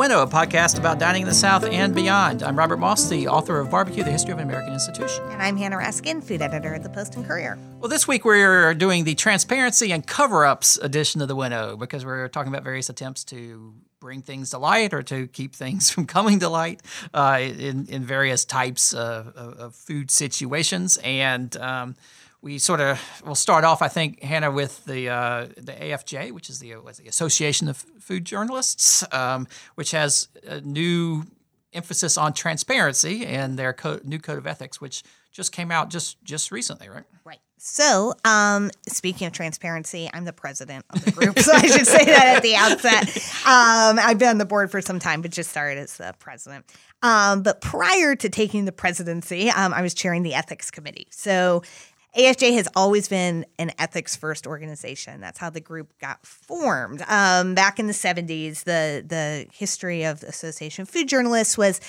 Winnow, 0.00 0.22
a 0.22 0.26
podcast 0.26 0.78
about 0.78 0.98
dining 0.98 1.20
in 1.20 1.28
the 1.28 1.34
South 1.34 1.62
and 1.62 1.94
beyond. 1.94 2.42
I'm 2.42 2.56
Robert 2.56 2.78
Moss, 2.78 3.10
the 3.10 3.28
author 3.28 3.60
of 3.60 3.70
Barbecue, 3.70 4.02
the 4.02 4.10
History 4.10 4.32
of 4.32 4.38
an 4.38 4.44
American 4.44 4.72
Institution. 4.72 5.22
And 5.24 5.42
I'm 5.42 5.58
Hannah 5.58 5.76
Raskin, 5.76 6.24
food 6.24 6.40
editor 6.40 6.72
at 6.72 6.82
the 6.82 6.88
Post 6.88 7.16
and 7.16 7.26
Courier. 7.26 7.58
Well, 7.80 7.90
this 7.90 8.08
week 8.08 8.24
we're 8.24 8.72
doing 8.72 9.04
the 9.04 9.14
transparency 9.14 9.92
and 9.92 10.06
cover 10.06 10.46
ups 10.46 10.78
edition 10.78 11.20
of 11.20 11.28
the 11.28 11.36
Winnow 11.36 11.76
because 11.76 12.06
we're 12.06 12.28
talking 12.28 12.50
about 12.50 12.64
various 12.64 12.88
attempts 12.88 13.24
to 13.24 13.74
bring 14.00 14.22
things 14.22 14.48
to 14.52 14.58
light 14.58 14.94
or 14.94 15.02
to 15.02 15.26
keep 15.26 15.54
things 15.54 15.90
from 15.94 16.06
coming 16.06 16.38
to 16.38 16.48
light 16.48 16.80
uh, 17.12 17.38
in, 17.38 17.84
in 17.88 18.02
various 18.02 18.46
types 18.46 18.94
of, 18.94 19.26
of, 19.36 19.52
of 19.58 19.74
food 19.74 20.10
situations. 20.10 20.98
And 21.04 21.54
um, 21.58 21.94
we 22.42 22.58
sort 22.58 22.80
of 22.80 23.00
will 23.24 23.34
start 23.34 23.64
off, 23.64 23.82
I 23.82 23.88
think, 23.88 24.22
Hannah, 24.22 24.50
with 24.50 24.84
the 24.84 25.08
uh, 25.08 25.46
the 25.56 25.72
AFJ, 25.72 26.32
which 26.32 26.48
is 26.48 26.58
the, 26.58 26.74
the 26.98 27.08
Association 27.08 27.68
of 27.68 27.76
Food 27.76 28.24
Journalists, 28.24 29.04
um, 29.12 29.46
which 29.74 29.90
has 29.90 30.28
a 30.46 30.60
new 30.60 31.24
emphasis 31.72 32.16
on 32.16 32.32
transparency 32.32 33.24
and 33.24 33.58
their 33.58 33.72
co- 33.72 34.00
new 34.04 34.18
code 34.18 34.38
of 34.38 34.46
ethics, 34.46 34.80
which 34.80 35.02
just 35.32 35.52
came 35.52 35.70
out 35.70 35.90
just 35.90 36.22
just 36.24 36.50
recently, 36.50 36.88
right? 36.88 37.04
Right. 37.24 37.40
So, 37.62 38.14
um, 38.24 38.70
speaking 38.88 39.26
of 39.26 39.34
transparency, 39.34 40.08
I'm 40.14 40.24
the 40.24 40.32
president 40.32 40.86
of 40.88 41.04
the 41.04 41.10
group, 41.12 41.38
so 41.38 41.52
I 41.52 41.66
should 41.66 41.86
say 41.86 42.06
that 42.06 42.36
at 42.36 42.42
the 42.42 42.56
outset. 42.56 43.06
Um, 43.46 43.98
I've 43.98 44.18
been 44.18 44.30
on 44.30 44.38
the 44.38 44.46
board 44.46 44.70
for 44.70 44.80
some 44.80 44.98
time, 44.98 45.20
but 45.20 45.30
just 45.30 45.50
started 45.50 45.78
as 45.78 45.98
the 45.98 46.14
president. 46.18 46.64
Um, 47.02 47.42
but 47.42 47.60
prior 47.60 48.16
to 48.16 48.28
taking 48.30 48.64
the 48.64 48.72
presidency, 48.72 49.50
um, 49.50 49.74
I 49.74 49.82
was 49.82 49.92
chairing 49.92 50.22
the 50.22 50.32
ethics 50.32 50.70
committee. 50.70 51.06
So, 51.10 51.62
AFJ 52.16 52.54
has 52.54 52.68
always 52.74 53.08
been 53.08 53.46
an 53.58 53.70
ethics 53.78 54.16
first 54.16 54.46
organization. 54.46 55.20
That's 55.20 55.38
how 55.38 55.50
the 55.50 55.60
group 55.60 55.92
got 56.00 56.26
formed. 56.26 57.02
Um, 57.08 57.54
back 57.54 57.78
in 57.78 57.86
the 57.86 57.92
70s, 57.92 58.64
the, 58.64 59.04
the 59.06 59.46
history 59.52 60.04
of 60.04 60.20
the 60.20 60.28
Association 60.28 60.82
of 60.82 60.88
Food 60.88 61.08
Journalists 61.08 61.56
was 61.56 61.80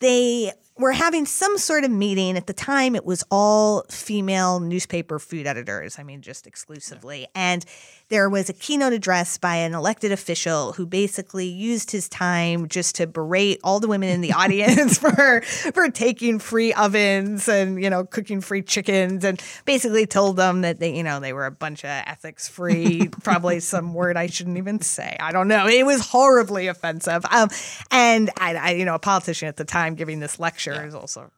they 0.00 0.52
were 0.76 0.92
having 0.92 1.24
some 1.24 1.56
sort 1.56 1.84
of 1.84 1.90
meeting. 1.90 2.36
At 2.36 2.46
the 2.46 2.52
time, 2.52 2.94
it 2.94 3.04
was 3.04 3.24
all 3.30 3.84
female 3.88 4.60
newspaper 4.60 5.18
food 5.18 5.46
editors, 5.46 5.98
I 5.98 6.02
mean, 6.02 6.20
just 6.20 6.46
exclusively. 6.46 7.26
And 7.34 7.64
there 8.10 8.28
was 8.28 8.50
a 8.50 8.52
keynote 8.52 8.92
address 8.92 9.38
by 9.38 9.56
an 9.56 9.72
elected 9.72 10.12
official 10.12 10.72
who 10.72 10.84
basically 10.84 11.46
used 11.46 11.90
his 11.92 12.08
time 12.08 12.68
just 12.68 12.96
to 12.96 13.06
berate 13.06 13.60
all 13.64 13.80
the 13.80 13.88
women 13.88 14.08
in 14.08 14.20
the 14.20 14.32
audience 14.40 14.98
for 14.98 15.40
for 15.42 15.88
taking 15.88 16.38
free 16.38 16.72
ovens 16.74 17.48
and 17.48 17.82
you 17.82 17.88
know 17.88 18.04
cooking 18.04 18.40
free 18.40 18.62
chickens 18.62 19.24
and 19.24 19.42
basically 19.64 20.06
told 20.06 20.36
them 20.36 20.60
that 20.60 20.80
they 20.80 20.94
you 20.94 21.02
know 21.02 21.20
they 21.20 21.32
were 21.32 21.46
a 21.46 21.50
bunch 21.50 21.84
of 21.84 21.90
ethics 21.90 22.48
free 22.48 23.08
probably 23.22 23.60
some 23.60 23.94
word 23.94 24.16
I 24.16 24.26
shouldn't 24.26 24.58
even 24.58 24.80
say. 24.80 25.16
I 25.18 25.32
don't 25.32 25.48
know. 25.48 25.66
It 25.66 25.86
was 25.86 26.00
horribly 26.06 26.66
offensive. 26.66 27.24
Um, 27.30 27.48
and 27.90 28.30
I, 28.36 28.54
I 28.56 28.70
you 28.72 28.84
know 28.84 28.94
a 28.94 28.98
politician 28.98 29.48
at 29.48 29.56
the 29.56 29.64
time 29.64 29.94
giving 29.94 30.18
this 30.20 30.38
lecture 30.38 30.74
yeah. 30.74 30.84
is 30.84 30.94
also 30.94 31.30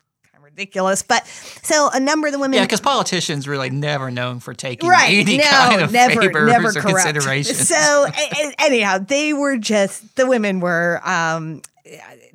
ridiculous. 0.42 1.02
But 1.02 1.26
so 1.26 1.88
a 1.92 2.00
number 2.00 2.28
of 2.28 2.32
the 2.32 2.38
women, 2.38 2.56
yeah, 2.56 2.64
because 2.64 2.80
politicians 2.80 3.48
really 3.48 3.70
never 3.70 4.10
known 4.10 4.40
for 4.40 4.54
taking 4.54 4.88
right, 4.88 5.12
any 5.12 5.38
no, 5.38 5.44
kind 5.44 5.80
of 5.82 5.92
never, 5.92 6.20
favors 6.20 6.48
never 6.48 6.68
or 6.68 6.72
corrupt. 6.72 7.04
considerations. 7.04 7.68
So 7.68 8.06
anyhow, 8.58 8.98
they 8.98 9.32
were 9.32 9.56
just 9.56 10.16
the 10.16 10.26
women 10.26 10.60
were. 10.60 11.00
Um, 11.04 11.62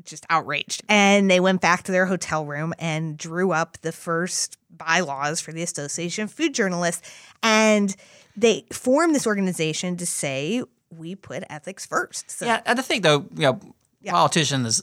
just 0.03 0.25
outraged. 0.29 0.83
And 0.89 1.29
they 1.29 1.39
went 1.39 1.61
back 1.61 1.83
to 1.83 1.91
their 1.91 2.05
hotel 2.05 2.45
room 2.45 2.73
and 2.79 3.17
drew 3.17 3.51
up 3.51 3.77
the 3.81 3.91
first 3.91 4.57
bylaws 4.69 5.41
for 5.41 5.51
the 5.51 5.61
Association 5.61 6.23
of 6.25 6.31
Food 6.31 6.53
Journalists. 6.53 7.07
And 7.43 7.95
they 8.35 8.65
formed 8.71 9.13
this 9.13 9.27
organization 9.27 9.97
to 9.97 10.05
say, 10.05 10.63
we 10.95 11.15
put 11.15 11.43
ethics 11.49 11.85
first. 11.85 12.31
So, 12.31 12.45
yeah, 12.45 12.61
and 12.65 12.77
the 12.77 12.83
thing 12.83 13.01
though, 13.01 13.25
you 13.35 13.43
know, 13.43 13.59
yeah. 14.07 14.13
politicians 14.13 14.81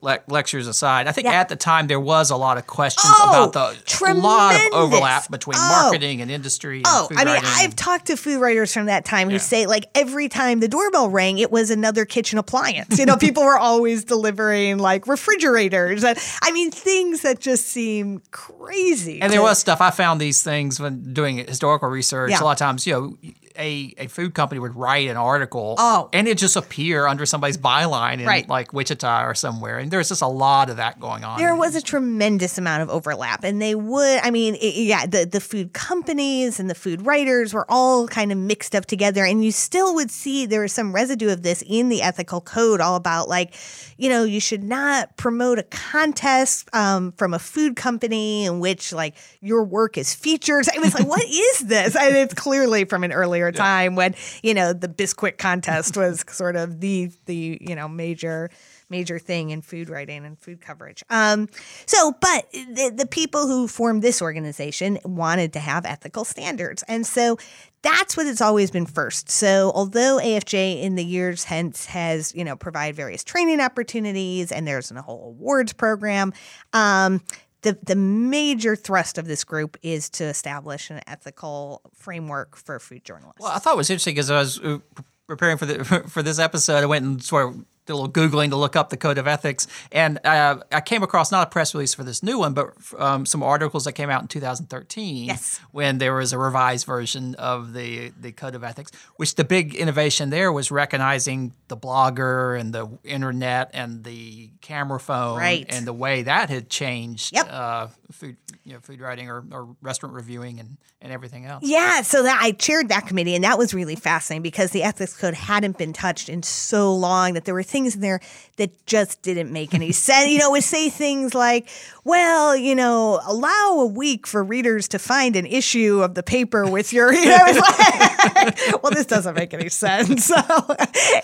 le- 0.00 0.18
lectures 0.28 0.66
aside, 0.66 1.06
I 1.06 1.12
think 1.12 1.26
yeah. 1.26 1.40
at 1.40 1.48
the 1.48 1.56
time 1.56 1.86
there 1.86 2.00
was 2.00 2.30
a 2.30 2.36
lot 2.36 2.58
of 2.58 2.66
questions 2.66 3.12
oh, 3.16 3.28
about 3.28 3.52
the 3.52 3.82
tremendous. 3.84 4.24
lot 4.24 4.56
of 4.56 4.72
overlap 4.72 5.30
between 5.30 5.56
oh. 5.58 5.82
marketing 5.82 6.20
and 6.20 6.30
industry. 6.30 6.78
And 6.78 6.86
oh, 6.86 7.08
I 7.10 7.24
mean, 7.24 7.42
I've 7.44 7.76
talked 7.76 8.06
to 8.06 8.16
food 8.16 8.40
writers 8.40 8.72
from 8.72 8.86
that 8.86 9.04
time 9.04 9.28
who 9.28 9.34
yeah. 9.34 9.40
say 9.40 9.66
like 9.66 9.86
every 9.94 10.28
time 10.28 10.60
the 10.60 10.68
doorbell 10.68 11.10
rang, 11.10 11.38
it 11.38 11.50
was 11.50 11.70
another 11.70 12.04
kitchen 12.04 12.38
appliance. 12.38 12.98
You 12.98 13.06
know, 13.06 13.16
people 13.16 13.44
were 13.44 13.58
always 13.58 14.04
delivering 14.04 14.78
like 14.78 15.06
refrigerators. 15.06 16.02
And, 16.02 16.18
I 16.42 16.50
mean, 16.52 16.70
things 16.70 17.22
that 17.22 17.38
just 17.38 17.66
seem 17.66 18.22
crazy. 18.30 19.20
And 19.20 19.32
there 19.32 19.42
was 19.42 19.58
stuff 19.58 19.80
I 19.80 19.90
found 19.90 20.20
these 20.20 20.42
things 20.42 20.80
when 20.80 21.12
doing 21.12 21.38
historical 21.38 21.88
research. 21.88 22.32
A 22.32 22.44
lot 22.44 22.52
of 22.52 22.58
times, 22.58 22.86
you 22.86 22.92
know 22.92 23.16
a, 23.56 23.94
a 23.98 24.06
food 24.08 24.34
company 24.34 24.58
would 24.58 24.74
write 24.74 25.08
an 25.08 25.16
article 25.16 25.76
oh. 25.78 26.08
and 26.12 26.26
it 26.26 26.38
just 26.38 26.56
appear 26.56 27.06
under 27.06 27.24
somebody's 27.24 27.56
byline 27.56 28.20
in 28.20 28.26
right. 28.26 28.48
like 28.48 28.72
Wichita 28.72 29.24
or 29.24 29.34
somewhere. 29.34 29.78
And 29.78 29.90
there's 29.90 30.08
just 30.08 30.22
a 30.22 30.28
lot 30.28 30.70
of 30.70 30.78
that 30.78 30.98
going 30.98 31.24
on. 31.24 31.38
There 31.38 31.54
was 31.54 31.74
a 31.76 31.82
tremendous 31.82 32.58
amount 32.58 32.82
of 32.82 32.90
overlap. 32.90 33.44
And 33.44 33.62
they 33.62 33.74
would, 33.74 34.20
I 34.22 34.30
mean, 34.30 34.56
it, 34.56 34.74
yeah, 34.74 35.06
the, 35.06 35.24
the 35.24 35.40
food 35.40 35.72
companies 35.72 36.58
and 36.58 36.68
the 36.68 36.74
food 36.74 37.06
writers 37.06 37.54
were 37.54 37.66
all 37.68 38.08
kind 38.08 38.32
of 38.32 38.38
mixed 38.38 38.74
up 38.74 38.86
together. 38.86 39.24
And 39.24 39.44
you 39.44 39.52
still 39.52 39.94
would 39.94 40.10
see 40.10 40.46
there 40.46 40.62
was 40.62 40.72
some 40.72 40.94
residue 40.94 41.30
of 41.30 41.42
this 41.42 41.62
in 41.66 41.88
the 41.88 42.02
ethical 42.02 42.40
code, 42.40 42.80
all 42.80 42.96
about 42.96 43.28
like, 43.28 43.54
you 43.96 44.08
know, 44.08 44.24
you 44.24 44.40
should 44.40 44.64
not 44.64 45.16
promote 45.16 45.58
a 45.58 45.62
contest 45.64 46.68
um, 46.72 47.12
from 47.12 47.34
a 47.34 47.38
food 47.38 47.76
company 47.76 48.46
in 48.46 48.58
which 48.58 48.92
like 48.92 49.14
your 49.40 49.62
work 49.64 49.96
is 49.96 50.14
featured. 50.14 50.66
It 50.74 50.80
was 50.80 50.94
like, 50.94 51.06
what 51.08 51.24
is 51.24 51.60
this? 51.60 51.94
And 51.94 52.16
it's 52.16 52.34
clearly 52.34 52.84
from 52.84 53.04
an 53.04 53.12
earlier 53.12 53.43
earlier 53.44 53.52
yeah. 53.54 53.62
time 53.62 53.94
when 53.94 54.14
you 54.42 54.54
know 54.54 54.72
the 54.72 54.88
Bisquick 54.88 55.38
contest 55.38 55.96
was 55.96 56.24
sort 56.30 56.56
of 56.56 56.80
the 56.80 57.10
the 57.26 57.58
you 57.60 57.74
know 57.74 57.88
major 57.88 58.50
major 58.90 59.18
thing 59.18 59.50
in 59.50 59.62
food 59.62 59.88
writing 59.88 60.24
and 60.24 60.38
food 60.38 60.60
coverage. 60.60 61.02
Um, 61.08 61.48
so, 61.86 62.12
but 62.20 62.50
the, 62.52 62.92
the 62.94 63.06
people 63.06 63.46
who 63.46 63.66
formed 63.66 64.02
this 64.02 64.20
organization 64.20 64.98
wanted 65.04 65.54
to 65.54 65.58
have 65.58 65.86
ethical 65.86 66.24
standards, 66.24 66.84
and 66.86 67.06
so 67.06 67.38
that's 67.82 68.16
what 68.16 68.26
it's 68.26 68.40
always 68.40 68.70
been 68.70 68.86
first. 68.86 69.30
So, 69.30 69.70
although 69.74 70.18
AFJ 70.22 70.82
in 70.82 70.94
the 70.94 71.04
years 71.04 71.44
hence 71.44 71.86
has, 71.86 72.34
you 72.34 72.44
know, 72.44 72.56
provide 72.56 72.94
various 72.94 73.22
training 73.22 73.60
opportunities 73.60 74.52
and 74.52 74.66
there's 74.66 74.90
a 74.90 75.02
whole 75.02 75.28
awards 75.28 75.72
program, 75.72 76.32
um, 76.72 77.20
the, 77.64 77.78
the 77.82 77.96
major 77.96 78.76
thrust 78.76 79.16
of 79.16 79.26
this 79.26 79.42
group 79.42 79.78
is 79.82 80.10
to 80.10 80.24
establish 80.24 80.90
an 80.90 81.00
ethical 81.06 81.80
framework 81.94 82.56
for 82.56 82.78
food 82.78 83.04
journalists. 83.04 83.40
Well, 83.40 83.50
I 83.50 83.58
thought 83.58 83.72
it 83.72 83.78
was 83.78 83.88
interesting 83.88 84.14
because 84.14 84.30
I 84.30 84.38
was 84.38 84.60
uh, 84.60 84.78
preparing 85.26 85.56
for 85.56 85.66
the 85.66 85.84
for 86.08 86.22
this 86.22 86.38
episode. 86.38 86.82
I 86.82 86.86
went 86.86 87.04
and 87.06 87.24
sort 87.24 87.48
of 87.48 87.64
did 87.86 87.92
a 87.92 87.96
little 87.96 88.10
googling 88.10 88.50
to 88.50 88.56
look 88.56 88.76
up 88.76 88.90
the 88.90 88.96
code 88.96 89.18
of 89.18 89.26
ethics, 89.26 89.66
and 89.92 90.18
uh, 90.24 90.58
I 90.72 90.80
came 90.80 91.02
across 91.02 91.30
not 91.30 91.48
a 91.48 91.50
press 91.50 91.74
release 91.74 91.94
for 91.94 92.04
this 92.04 92.22
new 92.22 92.38
one, 92.38 92.54
but 92.54 92.74
um, 92.98 93.26
some 93.26 93.42
articles 93.42 93.84
that 93.84 93.92
came 93.92 94.10
out 94.10 94.22
in 94.22 94.28
2013. 94.28 95.24
Yes. 95.24 95.60
when 95.70 95.98
there 95.98 96.14
was 96.14 96.32
a 96.32 96.38
revised 96.38 96.86
version 96.86 97.34
of 97.36 97.72
the 97.72 98.12
the 98.20 98.32
code 98.32 98.54
of 98.54 98.64
ethics, 98.64 98.90
which 99.16 99.34
the 99.34 99.44
big 99.44 99.74
innovation 99.74 100.30
there 100.30 100.52
was 100.52 100.70
recognizing 100.70 101.52
the 101.68 101.76
blogger 101.76 102.58
and 102.58 102.72
the 102.72 102.88
internet 103.04 103.70
and 103.74 104.04
the 104.04 104.50
camera 104.60 105.00
phone, 105.00 105.38
right. 105.38 105.66
and 105.68 105.86
the 105.86 105.92
way 105.92 106.22
that 106.22 106.50
had 106.50 106.68
changed 106.70 107.34
yep. 107.34 107.46
uh, 107.50 107.88
food 108.10 108.36
you 108.64 108.72
know, 108.72 108.80
food 108.80 109.00
writing 109.00 109.28
or, 109.28 109.44
or 109.52 109.76
restaurant 109.82 110.14
reviewing 110.14 110.58
and, 110.58 110.78
and 111.02 111.12
everything 111.12 111.44
else. 111.44 111.62
Yeah, 111.64 112.00
so 112.00 112.22
that 112.22 112.40
I 112.42 112.52
chaired 112.52 112.88
that 112.88 113.06
committee, 113.06 113.34
and 113.34 113.44
that 113.44 113.58
was 113.58 113.74
really 113.74 113.94
fascinating 113.94 114.42
because 114.42 114.70
the 114.70 114.82
ethics 114.82 115.16
code 115.16 115.34
hadn't 115.34 115.76
been 115.76 115.92
touched 115.92 116.30
in 116.30 116.42
so 116.42 116.94
long 116.94 117.34
that 117.34 117.44
there 117.44 117.54
were 117.54 117.62
things 117.74 117.96
in 117.96 118.00
there 118.00 118.20
that 118.56 118.70
just 118.86 119.20
didn't 119.22 119.52
make 119.52 119.74
any 119.74 119.90
sense. 119.90 120.30
You 120.30 120.38
know, 120.38 120.52
would 120.52 120.62
say 120.62 120.90
things 120.90 121.34
like, 121.34 121.68
well, 122.04 122.56
you 122.56 122.76
know, 122.76 123.20
allow 123.26 123.80
a 123.80 123.86
week 123.86 124.28
for 124.28 124.44
readers 124.44 124.86
to 124.88 125.00
find 125.00 125.34
an 125.34 125.44
issue 125.44 126.00
of 126.02 126.14
the 126.14 126.22
paper 126.22 126.64
with 126.70 126.92
your, 126.92 127.12
you 127.20 127.26
know, 127.26 127.44
like, 127.46 128.58
well, 128.82 128.92
this 128.92 129.06
doesn't 129.06 129.34
make 129.34 129.52
any 129.52 129.68
sense. 129.68 130.30
So 130.34 130.40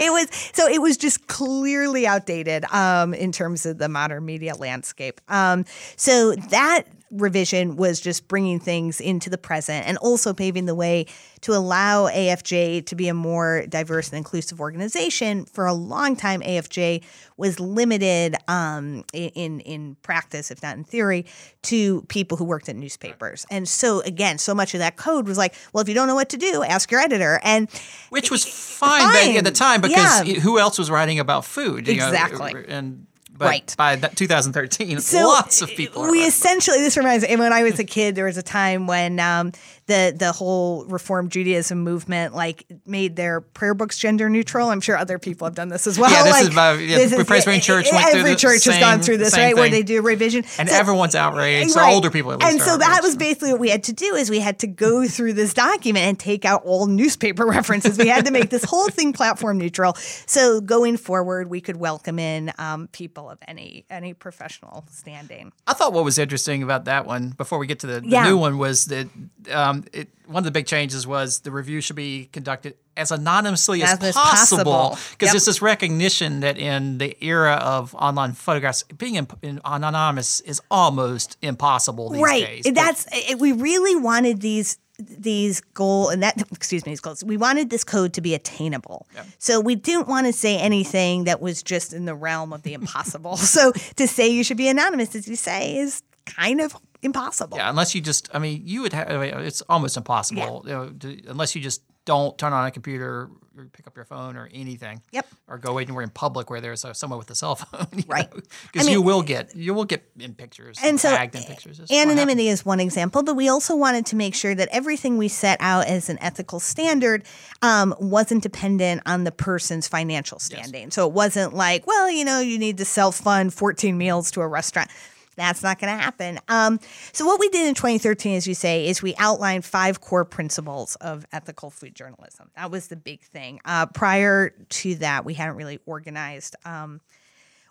it 0.00 0.10
was, 0.10 0.28
so 0.52 0.66
it 0.66 0.80
was 0.82 0.96
just 0.96 1.26
clearly 1.26 2.06
outdated 2.06 2.64
um, 2.66 3.14
in 3.14 3.32
terms 3.32 3.64
of 3.64 3.78
the 3.78 3.88
modern 3.88 4.24
media 4.24 4.54
landscape. 4.54 5.20
Um, 5.28 5.64
so 5.96 6.34
that 6.34 6.84
revision 7.10 7.76
was 7.76 8.00
just 8.00 8.28
bringing 8.28 8.60
things 8.60 9.00
into 9.00 9.28
the 9.30 9.38
present 9.38 9.86
and 9.86 9.98
also 9.98 10.32
paving 10.32 10.66
the 10.66 10.74
way 10.74 11.06
to 11.40 11.52
allow 11.52 12.08
AFJ 12.08 12.86
to 12.86 12.94
be 12.94 13.08
a 13.08 13.14
more 13.14 13.66
diverse 13.66 14.10
and 14.10 14.18
inclusive 14.18 14.60
organization. 14.60 15.44
For 15.46 15.66
a 15.66 15.72
long 15.72 16.14
time, 16.14 16.40
AFJ 16.40 17.02
was 17.36 17.58
limited 17.58 18.36
um, 18.48 19.04
in 19.12 19.60
in 19.60 19.96
practice, 20.02 20.50
if 20.50 20.62
not 20.62 20.76
in 20.76 20.84
theory, 20.84 21.26
to 21.62 22.02
people 22.02 22.36
who 22.36 22.44
worked 22.44 22.68
at 22.68 22.76
newspapers. 22.76 23.46
And 23.50 23.68
so 23.68 24.00
again, 24.00 24.38
so 24.38 24.54
much 24.54 24.74
of 24.74 24.78
that 24.80 24.96
code 24.96 25.26
was 25.26 25.38
like, 25.38 25.54
well, 25.72 25.82
if 25.82 25.88
you 25.88 25.94
don't 25.94 26.06
know 26.06 26.14
what 26.14 26.28
to 26.30 26.36
do, 26.36 26.62
ask 26.62 26.90
your 26.90 27.00
editor. 27.00 27.40
And 27.42 27.68
which 28.10 28.30
was 28.30 28.44
fine, 28.44 29.02
fine. 29.02 29.36
at 29.36 29.44
the 29.44 29.50
time 29.50 29.80
because 29.80 30.24
yeah. 30.26 30.40
who 30.40 30.58
else 30.58 30.78
was 30.78 30.90
writing 30.90 31.18
about 31.18 31.44
food? 31.44 31.88
Exactly. 31.88 32.54
Know? 32.54 32.64
And 32.68 33.06
but 33.40 33.46
right. 33.46 33.74
by 33.78 33.96
2013, 33.96 35.00
so 35.00 35.26
lots 35.26 35.62
of 35.62 35.70
people. 35.70 36.10
we 36.10 36.26
essentially 36.26 36.78
this 36.78 36.98
reminds 36.98 37.26
me 37.26 37.34
when 37.36 37.54
I 37.54 37.62
was 37.62 37.78
a 37.78 37.84
kid, 37.84 38.14
there 38.14 38.26
was 38.26 38.36
a 38.36 38.42
time 38.42 38.86
when 38.86 39.18
um, 39.18 39.52
the 39.86 40.14
the 40.14 40.30
whole 40.30 40.84
Reform 40.84 41.30
Judaism 41.30 41.80
movement 41.80 42.34
like 42.34 42.66
made 42.84 43.16
their 43.16 43.40
prayer 43.40 43.72
books 43.72 43.96
gender 43.96 44.28
neutral. 44.28 44.68
I'm 44.68 44.82
sure 44.82 44.94
other 44.94 45.18
people 45.18 45.46
have 45.46 45.54
done 45.54 45.70
this 45.70 45.86
as 45.86 45.98
well. 45.98 46.10
Yeah, 46.10 46.22
this 46.22 46.32
like, 46.32 46.42
is 46.42 46.48
about- 46.48 46.80
yeah, 46.80 46.98
this 46.98 47.16
the 47.16 47.24
Presbyterian 47.24 47.62
Church 47.62 47.86
went 47.90 48.10
through 48.10 48.20
every 48.20 48.36
church 48.36 48.64
has 48.64 48.78
gone 48.78 49.00
through 49.00 49.16
this, 49.16 49.32
same 49.32 49.42
right? 49.42 49.56
Where 49.56 49.70
they 49.70 49.82
do 49.82 50.02
revision, 50.02 50.44
And 50.58 50.68
So- 50.68 50.76
everyone's 50.76 51.14
outraged. 51.14 51.74
Right. 51.74 51.94
older 51.94 52.10
people, 52.10 52.32
at 52.32 52.40
least, 52.40 52.52
and 52.52 52.60
so 52.60 52.76
that 52.76 53.00
was 53.02 53.16
basically 53.16 53.52
what 53.52 53.60
we 53.60 53.70
had 53.70 53.84
to 53.84 53.94
do 53.94 54.14
is 54.16 54.28
we 54.28 54.40
had 54.40 54.58
to 54.58 54.66
go 54.66 55.06
through 55.06 55.32
this 55.32 55.54
document 55.54 56.04
and 56.04 56.18
take 56.18 56.44
out 56.44 56.62
all 56.64 56.86
newspaper 56.86 57.46
references. 57.56 57.96
We 57.96 58.08
had 58.08 58.26
to 58.26 58.32
make 58.32 58.50
this 58.50 58.64
whole 58.64 58.88
thing 58.88 59.12
platform 59.14 59.56
neutral. 59.56 59.94
So 60.26 60.60
going 60.60 60.98
forward, 60.98 61.48
we 61.48 61.60
could 61.60 61.76
welcome 61.76 62.18
in 62.18 62.52
um, 62.58 62.88
people 62.92 63.29
of 63.30 63.38
any 63.48 63.84
any 63.88 64.12
professional 64.14 64.84
standing. 64.90 65.52
I 65.66 65.72
thought 65.72 65.92
what 65.92 66.04
was 66.04 66.18
interesting 66.18 66.62
about 66.62 66.84
that 66.84 67.06
one, 67.06 67.30
before 67.30 67.58
we 67.58 67.66
get 67.66 67.80
to 67.80 67.86
the, 67.86 68.00
the 68.00 68.08
Yeah. 68.08 68.24
new 68.24 68.36
one, 68.36 68.58
was 68.58 68.86
that 68.86 69.08
um, 69.52 69.84
it, 69.92 70.08
one 70.26 70.38
of 70.38 70.44
the 70.44 70.50
big 70.50 70.66
changes 70.66 71.06
was 71.06 71.40
the 71.40 71.50
review 71.50 71.80
should 71.80 71.96
be 71.96 72.28
conducted 72.32 72.74
as 72.96 73.10
anonymously 73.10 73.82
as, 73.82 74.02
As 74.02 74.14
possible. 74.14 74.98
Because 75.12 75.28
Yep. 75.28 75.34
it's 75.36 75.46
this 75.46 75.62
recognition 75.62 76.40
that 76.40 76.58
in 76.58 76.98
the 76.98 77.16
era 77.24 77.54
of 77.54 77.94
online 77.94 78.32
photographs, 78.34 78.82
being 78.96 79.14
in, 79.14 79.26
in 79.42 79.60
anonymous 79.64 80.40
is 80.40 80.60
almost 80.70 81.36
impossible 81.40 82.10
these 82.10 82.22
right. 82.22 82.44
days. 82.62 82.64
That's 82.74 83.06
it, 83.12 83.38
we 83.38 83.52
really 83.52 83.96
wanted 83.96 84.40
these 84.40 84.78
these 85.00 85.60
goal 85.60 86.08
and 86.08 86.22
that 86.22 86.40
excuse 86.52 86.84
me 86.84 86.92
these 86.92 87.00
goals 87.00 87.24
we 87.24 87.36
wanted 87.36 87.70
this 87.70 87.84
code 87.84 88.12
to 88.14 88.20
be 88.20 88.34
attainable. 88.34 89.06
So 89.38 89.60
we 89.60 89.74
didn't 89.74 90.08
want 90.08 90.26
to 90.26 90.32
say 90.32 90.58
anything 90.58 91.24
that 91.24 91.40
was 91.40 91.62
just 91.62 91.92
in 91.92 92.04
the 92.04 92.14
realm 92.14 92.52
of 92.52 92.62
the 92.62 92.74
impossible. 92.74 93.36
So 93.50 93.72
to 93.96 94.06
say 94.06 94.28
you 94.28 94.44
should 94.44 94.56
be 94.56 94.68
anonymous 94.68 95.14
as 95.16 95.26
you 95.26 95.34
say 95.34 95.76
is 95.76 96.02
kind 96.24 96.60
of 96.60 96.76
impossible. 97.02 97.56
Yeah, 97.56 97.68
unless 97.68 97.94
you 97.94 98.00
just, 98.00 98.28
I 98.32 98.38
mean, 98.38 98.62
you 98.64 98.82
would 98.82 98.92
have, 98.92 99.10
it's 99.10 99.60
almost 99.62 99.96
impossible, 99.96 100.62
you 100.66 100.72
know, 100.72 100.90
to, 100.90 101.22
unless 101.26 101.54
you 101.56 101.60
just 101.60 101.82
don't 102.04 102.36
turn 102.38 102.52
on 102.52 102.66
a 102.66 102.70
computer 102.70 103.28
or 103.56 103.64
pick 103.66 103.86
up 103.86 103.96
your 103.96 104.04
phone 104.04 104.36
or 104.36 104.48
anything. 104.52 105.02
Yep. 105.12 105.26
Or 105.48 105.58
go 105.58 105.78
anywhere 105.78 106.02
in 106.02 106.10
public 106.10 106.50
where 106.50 106.60
there's 106.60 106.84
uh, 106.84 106.92
someone 106.92 107.18
with 107.18 107.30
a 107.30 107.34
cell 107.34 107.54
phone. 107.56 108.04
Right. 108.06 108.28
Because 108.72 108.88
I 108.88 108.92
you 108.92 109.02
will 109.02 109.22
get, 109.22 109.54
you 109.54 109.74
will 109.74 109.84
get 109.84 110.04
in 110.18 110.34
pictures, 110.34 110.78
and 110.82 111.00
so 111.00 111.10
tagged 111.10 111.34
in 111.34 111.42
pictures. 111.42 111.80
Anonymity 111.90 112.48
is 112.48 112.64
one 112.64 112.80
example 112.80 113.22
but 113.22 113.34
we 113.34 113.48
also 113.48 113.76
wanted 113.76 114.06
to 114.06 114.16
make 114.16 114.34
sure 114.34 114.54
that 114.54 114.68
everything 114.72 115.16
we 115.16 115.28
set 115.28 115.58
out 115.60 115.86
as 115.86 116.08
an 116.08 116.18
ethical 116.20 116.60
standard 116.60 117.24
um, 117.62 117.94
wasn't 117.98 118.42
dependent 118.42 119.02
on 119.06 119.24
the 119.24 119.32
person's 119.32 119.88
financial 119.88 120.38
standing 120.38 120.90
so 120.90 121.06
it 121.06 121.12
wasn't 121.12 121.54
like 121.54 121.86
well 121.86 122.10
you 122.10 122.24
know 122.24 122.40
you 122.40 122.58
need 122.58 122.78
to 122.78 122.84
self-fund 122.84 123.52
14 123.52 123.96
meals 123.96 124.30
to 124.30 124.40
a 124.40 124.48
restaurant 124.48 124.90
that's 125.40 125.62
not 125.62 125.78
going 125.80 125.96
to 125.96 126.02
happen. 126.02 126.38
Um, 126.48 126.78
so 127.12 127.24
what 127.26 127.40
we 127.40 127.48
did 127.48 127.66
in 127.66 127.74
2013, 127.74 128.36
as 128.36 128.46
you 128.46 128.54
say, 128.54 128.86
is 128.86 129.02
we 129.02 129.14
outlined 129.18 129.64
five 129.64 130.00
core 130.00 130.24
principles 130.24 130.96
of 130.96 131.24
ethical 131.32 131.70
food 131.70 131.94
journalism. 131.94 132.50
That 132.56 132.70
was 132.70 132.88
the 132.88 132.96
big 132.96 133.22
thing. 133.22 133.60
Uh, 133.64 133.86
prior 133.86 134.50
to 134.50 134.94
that, 134.96 135.24
we 135.24 135.34
hadn't 135.34 135.56
really 135.56 135.80
organized 135.86 136.56
um, 136.64 137.00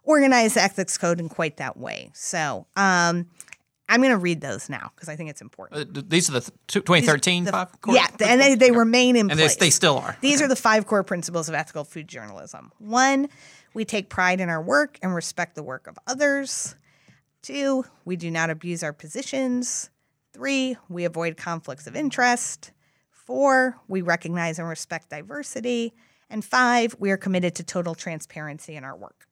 organize 0.03 0.55
the 0.55 0.63
ethics 0.63 0.97
code 0.97 1.19
in 1.19 1.29
quite 1.29 1.57
that 1.57 1.77
way. 1.77 2.09
So 2.13 2.65
um, 2.75 3.27
I'm 3.87 4.01
going 4.01 4.11
to 4.11 4.17
read 4.17 4.41
those 4.41 4.69
now 4.69 4.91
because 4.95 5.09
I 5.09 5.15
think 5.15 5.29
it's 5.29 5.41
important. 5.41 5.97
Uh, 5.97 6.01
these 6.07 6.29
are 6.29 6.33
the 6.33 6.41
th- 6.41 6.85
2013 6.85 7.43
The- 7.43 7.51
five 7.51 7.81
core 7.81 7.95
yeah, 7.95 8.07
and 8.25 8.41
they, 8.41 8.55
they 8.55 8.71
remain 8.71 9.15
in 9.15 9.29
and 9.29 9.39
place. 9.39 9.55
they 9.57 9.69
still 9.69 9.97
are. 9.99 10.17
These 10.21 10.41
are 10.41 10.47
the 10.47 10.55
five 10.55 10.87
core 10.87 11.03
principles 11.03 11.49
of 11.49 11.55
ethical 11.55 11.83
food 11.83 12.07
journalism. 12.07 12.71
One, 12.79 13.29
we 13.73 13.85
take 13.85 14.09
pride 14.09 14.39
in 14.39 14.49
our 14.49 14.61
work 14.61 14.97
and 15.03 15.13
respect 15.13 15.55
the 15.55 15.63
work 15.63 15.85
of 15.87 15.97
others. 16.07 16.75
Two, 17.41 17.85
we 18.05 18.15
do 18.15 18.29
not 18.29 18.49
abuse 18.49 18.83
our 18.83 18.93
positions. 18.93 19.89
Three, 20.33 20.77
we 20.89 21.05
avoid 21.05 21.37
conflicts 21.37 21.87
of 21.87 21.95
interest. 21.95 22.71
Four, 23.11 23.77
we 23.87 24.01
recognize 24.01 24.59
and 24.59 24.67
respect 24.67 25.09
diversity. 25.09 25.93
And 26.29 26.43
five, 26.43 26.95
we 26.99 27.11
are 27.11 27.17
committed 27.17 27.55
to 27.55 27.63
total 27.63 27.95
transparency 27.95 28.75
in 28.75 28.83
our 28.83 28.95
work. 28.95 29.27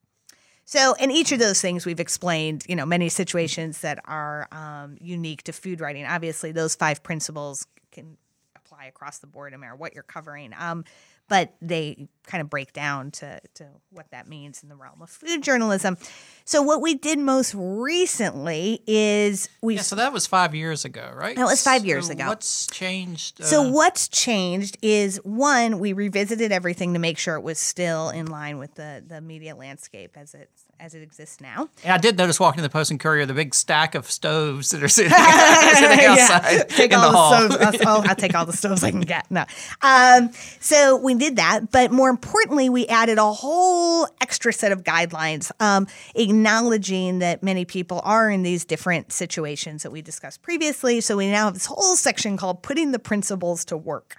So, 0.64 0.92
in 0.94 1.10
each 1.10 1.32
of 1.32 1.38
those 1.38 1.60
things, 1.62 1.86
we've 1.86 2.00
explained, 2.00 2.64
you 2.68 2.76
know, 2.76 2.84
many 2.84 3.08
situations 3.08 3.80
that 3.80 4.00
are 4.04 4.48
um, 4.52 4.98
unique 5.00 5.42
to 5.44 5.52
food 5.52 5.80
writing. 5.80 6.04
Obviously, 6.04 6.52
those 6.52 6.74
five 6.74 7.02
principles 7.02 7.66
can 7.90 8.18
apply 8.54 8.84
across 8.84 9.18
the 9.18 9.26
board, 9.26 9.52
no 9.52 9.58
matter 9.58 9.76
what 9.76 9.94
you're 9.94 10.02
covering. 10.02 10.52
Um, 10.58 10.84
but 11.28 11.54
they 11.60 12.08
kind 12.26 12.42
of 12.42 12.50
break 12.50 12.72
down 12.72 13.10
to, 13.10 13.40
to 13.54 13.66
what 13.90 14.10
that 14.10 14.28
means 14.28 14.62
in 14.62 14.68
the 14.68 14.76
realm 14.76 15.00
of 15.00 15.10
food 15.10 15.42
journalism. 15.42 15.96
So, 16.44 16.62
what 16.62 16.80
we 16.80 16.94
did 16.94 17.18
most 17.18 17.54
recently 17.56 18.82
is 18.86 19.48
we 19.62 19.76
Yeah, 19.76 19.82
so 19.82 19.96
that 19.96 20.12
was 20.12 20.26
five 20.26 20.54
years 20.54 20.84
ago, 20.84 21.10
right? 21.14 21.36
That 21.36 21.44
was 21.46 21.62
five 21.62 21.84
years 21.84 22.06
So 22.06 22.12
ago. 22.12 22.26
What's 22.28 22.66
changed? 22.66 23.44
So 23.44 23.64
uh, 23.64 23.70
what's 23.70 24.08
changed 24.08 24.78
is 24.82 25.16
one, 25.24 25.78
we 25.78 25.92
revisited 25.92 26.52
everything 26.52 26.94
to 26.94 26.98
make 26.98 27.18
sure 27.18 27.36
it 27.36 27.42
was 27.42 27.58
still 27.58 28.10
in 28.10 28.26
line 28.26 28.58
with 28.58 28.74
the 28.74 29.02
the 29.06 29.20
media 29.20 29.54
landscape 29.54 30.16
as 30.16 30.34
it 30.34 30.50
as 30.80 30.94
it 30.94 31.02
exists 31.02 31.40
now. 31.40 31.68
And 31.82 31.92
I 31.92 31.98
did 31.98 32.16
notice 32.16 32.38
walking 32.38 32.60
in 32.60 32.62
the 32.62 32.68
Post 32.70 32.90
and 32.90 33.00
Courier 33.00 33.26
the 33.26 33.34
big 33.34 33.54
stack 33.54 33.94
of 33.94 34.10
stoves 34.10 34.70
that 34.70 34.82
are 34.82 34.88
sitting, 34.88 35.10
sitting 35.74 36.04
outside 36.06 36.68
Take 36.68 36.92
in 36.92 36.98
all 36.98 37.10
the 37.10 37.16
hall. 37.16 37.30
the 37.48 37.72
stoves. 37.72 37.86
I'll, 37.86 38.02
I'll 38.08 38.14
take 38.14 38.34
all 38.34 38.46
the 38.46 38.52
stoves 38.52 38.84
I 38.84 38.90
can 38.90 39.00
get. 39.00 39.30
No. 39.30 39.44
Um, 39.82 40.30
so 40.60 40.96
we 40.96 41.14
did 41.14 41.36
that, 41.36 41.70
but 41.70 41.90
more 41.90 42.08
importantly, 42.08 42.68
we 42.68 42.86
added 42.86 43.18
a 43.18 43.32
whole 43.32 44.06
extra 44.20 44.52
set 44.52 44.72
of 44.72 44.84
guidelines, 44.84 45.50
um, 45.60 45.86
acknowledging 46.14 47.18
that 47.20 47.42
many 47.42 47.64
people 47.64 48.00
are 48.04 48.30
in 48.30 48.42
these 48.42 48.64
different 48.64 49.12
situations 49.12 49.82
that 49.82 49.90
we 49.90 50.02
discussed 50.02 50.42
previously. 50.42 51.00
So 51.00 51.16
we 51.16 51.28
now 51.30 51.46
have 51.46 51.54
this 51.54 51.66
whole 51.66 51.96
section 51.96 52.36
called 52.36 52.62
"Putting 52.62 52.92
the 52.92 52.98
Principles 52.98 53.64
to 53.66 53.76
Work." 53.76 54.16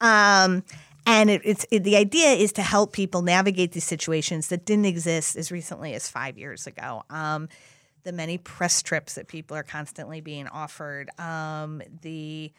Um, 0.00 0.62
and 1.06 1.30
it, 1.30 1.40
it's 1.44 1.66
it, 1.70 1.84
the 1.84 1.96
idea 1.96 2.32
is 2.32 2.52
to 2.52 2.62
help 2.62 2.92
people 2.92 3.22
navigate 3.22 3.72
these 3.72 3.84
situations 3.84 4.48
that 4.48 4.64
didn't 4.64 4.86
exist 4.86 5.36
as 5.36 5.50
recently 5.50 5.94
as 5.94 6.08
five 6.08 6.38
years 6.38 6.66
ago. 6.66 7.02
Um, 7.10 7.48
the 8.04 8.12
many 8.12 8.38
press 8.38 8.82
trips 8.82 9.14
that 9.14 9.28
people 9.28 9.56
are 9.56 9.62
constantly 9.62 10.20
being 10.20 10.46
offered, 10.48 11.10
um, 11.18 11.82
the 12.02 12.52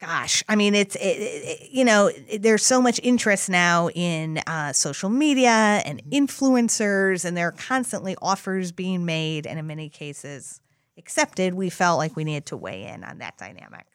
gosh, 0.00 0.42
I 0.48 0.56
mean, 0.56 0.74
it's 0.74 0.96
it, 0.96 1.00
it, 1.00 1.70
you 1.70 1.84
know, 1.84 2.10
there's 2.38 2.64
so 2.64 2.80
much 2.80 2.98
interest 3.02 3.50
now 3.50 3.90
in 3.90 4.38
uh, 4.46 4.72
social 4.72 5.10
media 5.10 5.82
and 5.84 6.02
influencers, 6.10 7.24
and 7.24 7.36
there 7.36 7.48
are 7.48 7.52
constantly 7.52 8.16
offers 8.22 8.72
being 8.72 9.04
made, 9.04 9.46
and 9.46 9.58
in 9.58 9.66
many 9.66 9.88
cases 9.88 10.60
accepted. 10.96 11.54
We 11.54 11.70
felt 11.70 11.98
like 11.98 12.16
we 12.16 12.24
needed 12.24 12.46
to 12.46 12.56
weigh 12.56 12.84
in 12.84 13.04
on 13.04 13.18
that 13.18 13.36
dynamic. 13.36 13.86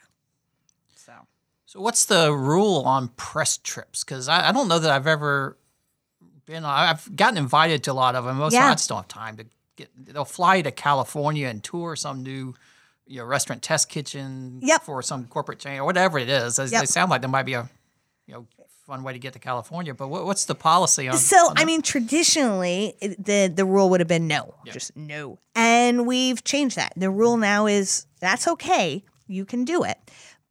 So. 1.66 1.82
What's 1.82 2.06
the 2.06 2.32
rule 2.32 2.84
on 2.86 3.10
press 3.10 3.58
trips? 3.58 4.04
Because 4.04 4.28
I, 4.30 4.50
I 4.50 4.52
don't 4.52 4.68
know 4.68 4.80
that 4.80 4.92
I've 4.92 5.08
ever 5.08 5.58
been. 6.46 6.64
I've 6.64 7.16
gotten 7.16 7.38
invited 7.38 7.84
to 7.86 7.92
a 7.92 7.94
lot 7.94 8.16
of 8.16 8.24
them. 8.26 8.38
Most 8.38 8.54
Yeah. 8.54 8.68
I 8.72 8.76
don't 8.76 8.98
have 8.98 9.08
time 9.08 9.38
to 9.38 9.46
get. 9.76 9.90
They'll 9.98 10.26
fly 10.26 10.62
to 10.62 10.72
California 10.72 11.48
and 11.48 11.64
tour 11.64 11.96
some 11.96 12.22
new, 12.24 12.54
you 13.08 13.20
know, 13.20 13.26
restaurant 13.26 13.62
test 13.64 13.90
kitchen 13.90 14.60
Yep. 14.62 14.84
for 14.84 15.02
some 15.02 15.26
corporate 15.26 15.60
chain 15.60 15.80
or 15.80 15.86
whatever 15.86 16.20
it 16.20 16.30
is. 16.30 16.56
They, 16.58 16.68
they 16.68 16.86
sound 16.86 17.10
like 17.10 17.22
there 17.22 17.30
might 17.30 17.44
be 17.48 17.54
a, 17.54 17.70
you 18.28 18.34
know, 18.36 18.48
fun 18.86 19.02
way 19.02 19.14
to 19.14 19.20
get 19.20 19.34
to 19.34 19.40
California. 19.40 19.96
But 19.96 20.10
what, 20.10 20.26
what's 20.26 20.46
the 20.46 20.54
policy 20.56 21.08
on? 21.08 21.18
So, 21.18 21.50
on 21.50 21.58
I 21.58 21.66
mean, 21.66 21.82
traditionally, 21.82 22.96
the 23.02 23.52
the 23.54 23.66
rule 23.66 23.90
would 23.90 24.00
have 24.00 24.08
been 24.08 24.28
no, 24.28 24.54
just 24.66 24.96
no, 24.96 25.40
and 25.56 26.06
we've 26.06 26.44
changed 26.44 26.78
that. 26.78 26.94
The 26.96 27.10
rule 27.10 27.38
now 27.38 27.66
is 27.66 28.06
that's 28.20 28.48
okay, 28.48 29.04
you 29.28 29.46
can 29.46 29.66
do 29.66 29.84
it, 29.84 29.98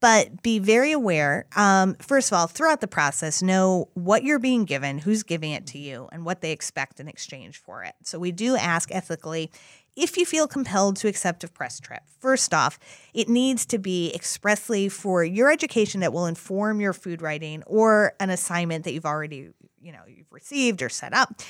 but 0.00 0.42
be 0.42 0.58
very 0.58 0.92
aware. 0.92 1.46
Um, 1.56 1.96
first 2.00 2.30
of 2.30 2.36
all, 2.36 2.46
throughout 2.46 2.80
the 2.80 2.88
process, 2.88 3.42
know 3.42 3.88
what 3.94 4.22
you're 4.22 4.38
being 4.38 4.64
given, 4.64 4.98
who's 4.98 5.22
giving 5.22 5.52
it 5.52 5.66
to 5.68 5.78
you, 5.78 6.08
and 6.12 6.24
what 6.24 6.40
they 6.40 6.52
expect 6.52 7.00
in 7.00 7.08
exchange 7.08 7.58
for 7.58 7.82
it. 7.82 7.94
So, 8.02 8.18
we 8.18 8.32
do 8.32 8.56
ask 8.56 8.92
ethically. 8.92 9.50
If 9.96 10.16
you 10.16 10.26
feel 10.26 10.48
compelled 10.48 10.96
to 10.96 11.08
accept 11.08 11.44
a 11.44 11.48
press 11.48 11.78
trip, 11.78 12.02
first 12.18 12.52
off, 12.52 12.80
it 13.14 13.28
needs 13.28 13.64
to 13.66 13.78
be 13.78 14.12
expressly 14.12 14.88
for 14.88 15.22
your 15.22 15.52
education 15.52 16.00
that 16.00 16.12
will 16.12 16.26
inform 16.26 16.80
your 16.80 16.92
food 16.92 17.22
writing 17.22 17.62
or 17.64 18.14
an 18.18 18.28
assignment 18.28 18.84
that 18.84 18.92
you've 18.92 19.06
already 19.06 19.50
you 19.84 19.92
know 19.92 20.00
you've 20.08 20.32
received 20.32 20.82
or 20.82 20.88
set 20.88 21.12
up 21.12 21.42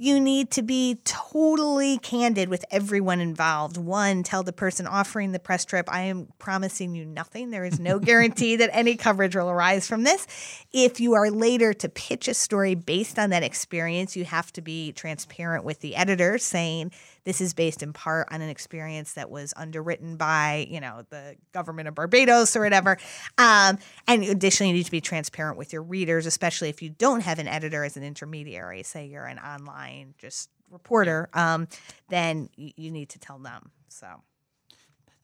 you 0.00 0.18
need 0.18 0.50
to 0.52 0.62
be 0.62 0.98
totally 1.04 1.98
candid 1.98 2.48
with 2.48 2.64
everyone 2.70 3.20
involved. 3.20 3.76
One 3.76 4.22
tell 4.22 4.42
the 4.42 4.50
person 4.50 4.86
offering 4.86 5.32
the 5.32 5.38
press 5.38 5.66
trip 5.66 5.90
i 5.92 6.00
am 6.00 6.28
promising 6.38 6.94
you 6.94 7.04
nothing. 7.04 7.50
There 7.50 7.66
is 7.66 7.78
no 7.78 7.98
guarantee 8.10 8.56
that 8.56 8.70
any 8.72 8.96
coverage 8.96 9.36
will 9.36 9.50
arise 9.50 9.86
from 9.86 10.04
this. 10.04 10.26
If 10.72 11.00
you 11.00 11.12
are 11.12 11.30
later 11.30 11.74
to 11.74 11.88
pitch 11.90 12.28
a 12.28 12.34
story 12.34 12.74
based 12.74 13.18
on 13.18 13.28
that 13.28 13.42
experience 13.42 14.16
you 14.16 14.24
have 14.24 14.50
to 14.54 14.62
be 14.62 14.92
transparent 14.92 15.64
with 15.64 15.80
the 15.80 15.96
editor 15.96 16.38
saying 16.38 16.92
this 17.24 17.40
is 17.40 17.54
based 17.54 17.82
in 17.82 17.92
part 17.92 18.28
on 18.30 18.40
an 18.40 18.48
experience 18.48 19.12
that 19.14 19.30
was 19.30 19.52
underwritten 19.56 20.16
by 20.16 20.66
you 20.70 20.80
know 20.80 21.04
the 21.10 21.36
government 21.52 21.88
of 21.88 21.94
barbados 21.94 22.56
or 22.56 22.62
whatever 22.62 22.98
um, 23.38 23.78
and 24.06 24.24
additionally 24.24 24.70
you 24.70 24.76
need 24.76 24.84
to 24.84 24.90
be 24.90 25.00
transparent 25.00 25.56
with 25.56 25.72
your 25.72 25.82
readers 25.82 26.26
especially 26.26 26.68
if 26.68 26.82
you 26.82 26.90
don't 26.90 27.20
have 27.20 27.38
an 27.38 27.48
editor 27.48 27.84
as 27.84 27.96
an 27.96 28.02
intermediary 28.02 28.82
say 28.82 29.06
you're 29.06 29.26
an 29.26 29.38
online 29.38 30.14
just 30.18 30.50
reporter 30.70 31.28
um, 31.34 31.66
then 32.08 32.48
you, 32.56 32.72
you 32.76 32.90
need 32.90 33.08
to 33.08 33.18
tell 33.18 33.38
them 33.38 33.70
so 33.88 34.06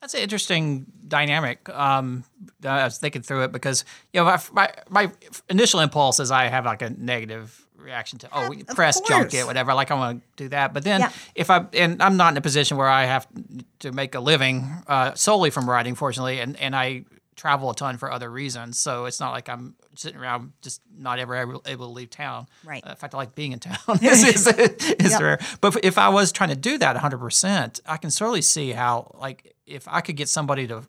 That's 0.01 0.15
an 0.15 0.21
interesting 0.21 0.87
dynamic. 1.07 1.69
Um, 1.71 2.25
I 2.65 2.85
was 2.85 2.99
thinking 2.99 3.23
through 3.23 3.45
it 3.45 3.53
because 3.53 3.85
you 4.13 4.21
know 4.21 4.25
my, 4.25 4.41
my 4.53 4.73
my 4.89 5.13
initial 5.49 5.81
impulse 5.81 6.21
is 6.21 6.31
I 6.31 6.49
have 6.49 6.67
like 6.67 6.83
a 6.83 6.91
negative 6.91 7.66
reaction 7.77 8.19
to 8.21 8.29
oh 8.33 8.53
Of 8.53 8.67
press 8.69 8.97
course. 8.99 9.09
junket 9.09 9.47
whatever 9.47 9.75
like 9.75 9.91
I 9.91 9.95
want 9.95 10.23
to 10.37 10.45
do 10.45 10.49
that 10.51 10.73
but 10.75 10.83
then 10.85 11.01
Yeah. 11.01 11.13
if 11.35 11.51
I 11.51 11.67
and 11.73 12.03
I'm 12.03 12.17
not 12.17 12.33
in 12.33 12.37
a 12.37 12.41
position 12.41 12.77
where 12.77 12.89
I 12.89 13.05
have 13.05 13.27
to 13.81 13.93
make 13.93 14.15
a 14.15 14.21
living 14.21 14.69
uh, 14.87 15.15
solely 15.15 15.51
from 15.51 15.69
writing 15.69 15.95
fortunately 15.95 16.41
and 16.41 16.57
and 16.59 16.75
I 16.75 17.05
travel 17.37 17.71
a 17.71 17.75
ton 17.75 17.99
for 17.99 18.11
other 18.11 18.31
reasons 18.31 18.79
so 18.79 19.05
it's 19.05 19.21
not 19.21 19.31
like 19.33 19.49
I'm 19.51 19.75
sitting 19.95 20.19
around 20.19 20.53
just 20.63 20.81
not 20.97 21.19
ever 21.19 21.35
able, 21.37 21.63
able 21.67 21.87
to 21.89 21.93
leave 21.93 22.09
town 22.09 22.47
Right. 22.65 22.83
Uh, 22.85 22.91
in 22.91 22.97
fact 22.97 23.15
I 23.15 23.19
like 23.19 23.35
being 23.35 23.53
in 23.53 23.59
town 23.59 23.77
is, 24.03 24.25
is, 24.25 24.47
is 24.47 25.13
Yep. 25.13 25.21
rare 25.21 25.39
but 25.61 25.85
if 25.85 25.99
I 25.99 26.09
was 26.09 26.33
trying 26.33 26.49
to 26.51 26.57
do 26.57 26.79
that 26.79 26.97
100% 26.97 27.81
I 27.87 27.97
can 27.99 28.11
certainly 28.11 28.43
see 28.43 28.73
how 28.73 29.15
like 29.21 29.55
if 29.67 29.87
I 29.87 30.01
could 30.01 30.17
get 30.17 30.29
somebody 30.31 30.67
to 30.69 30.83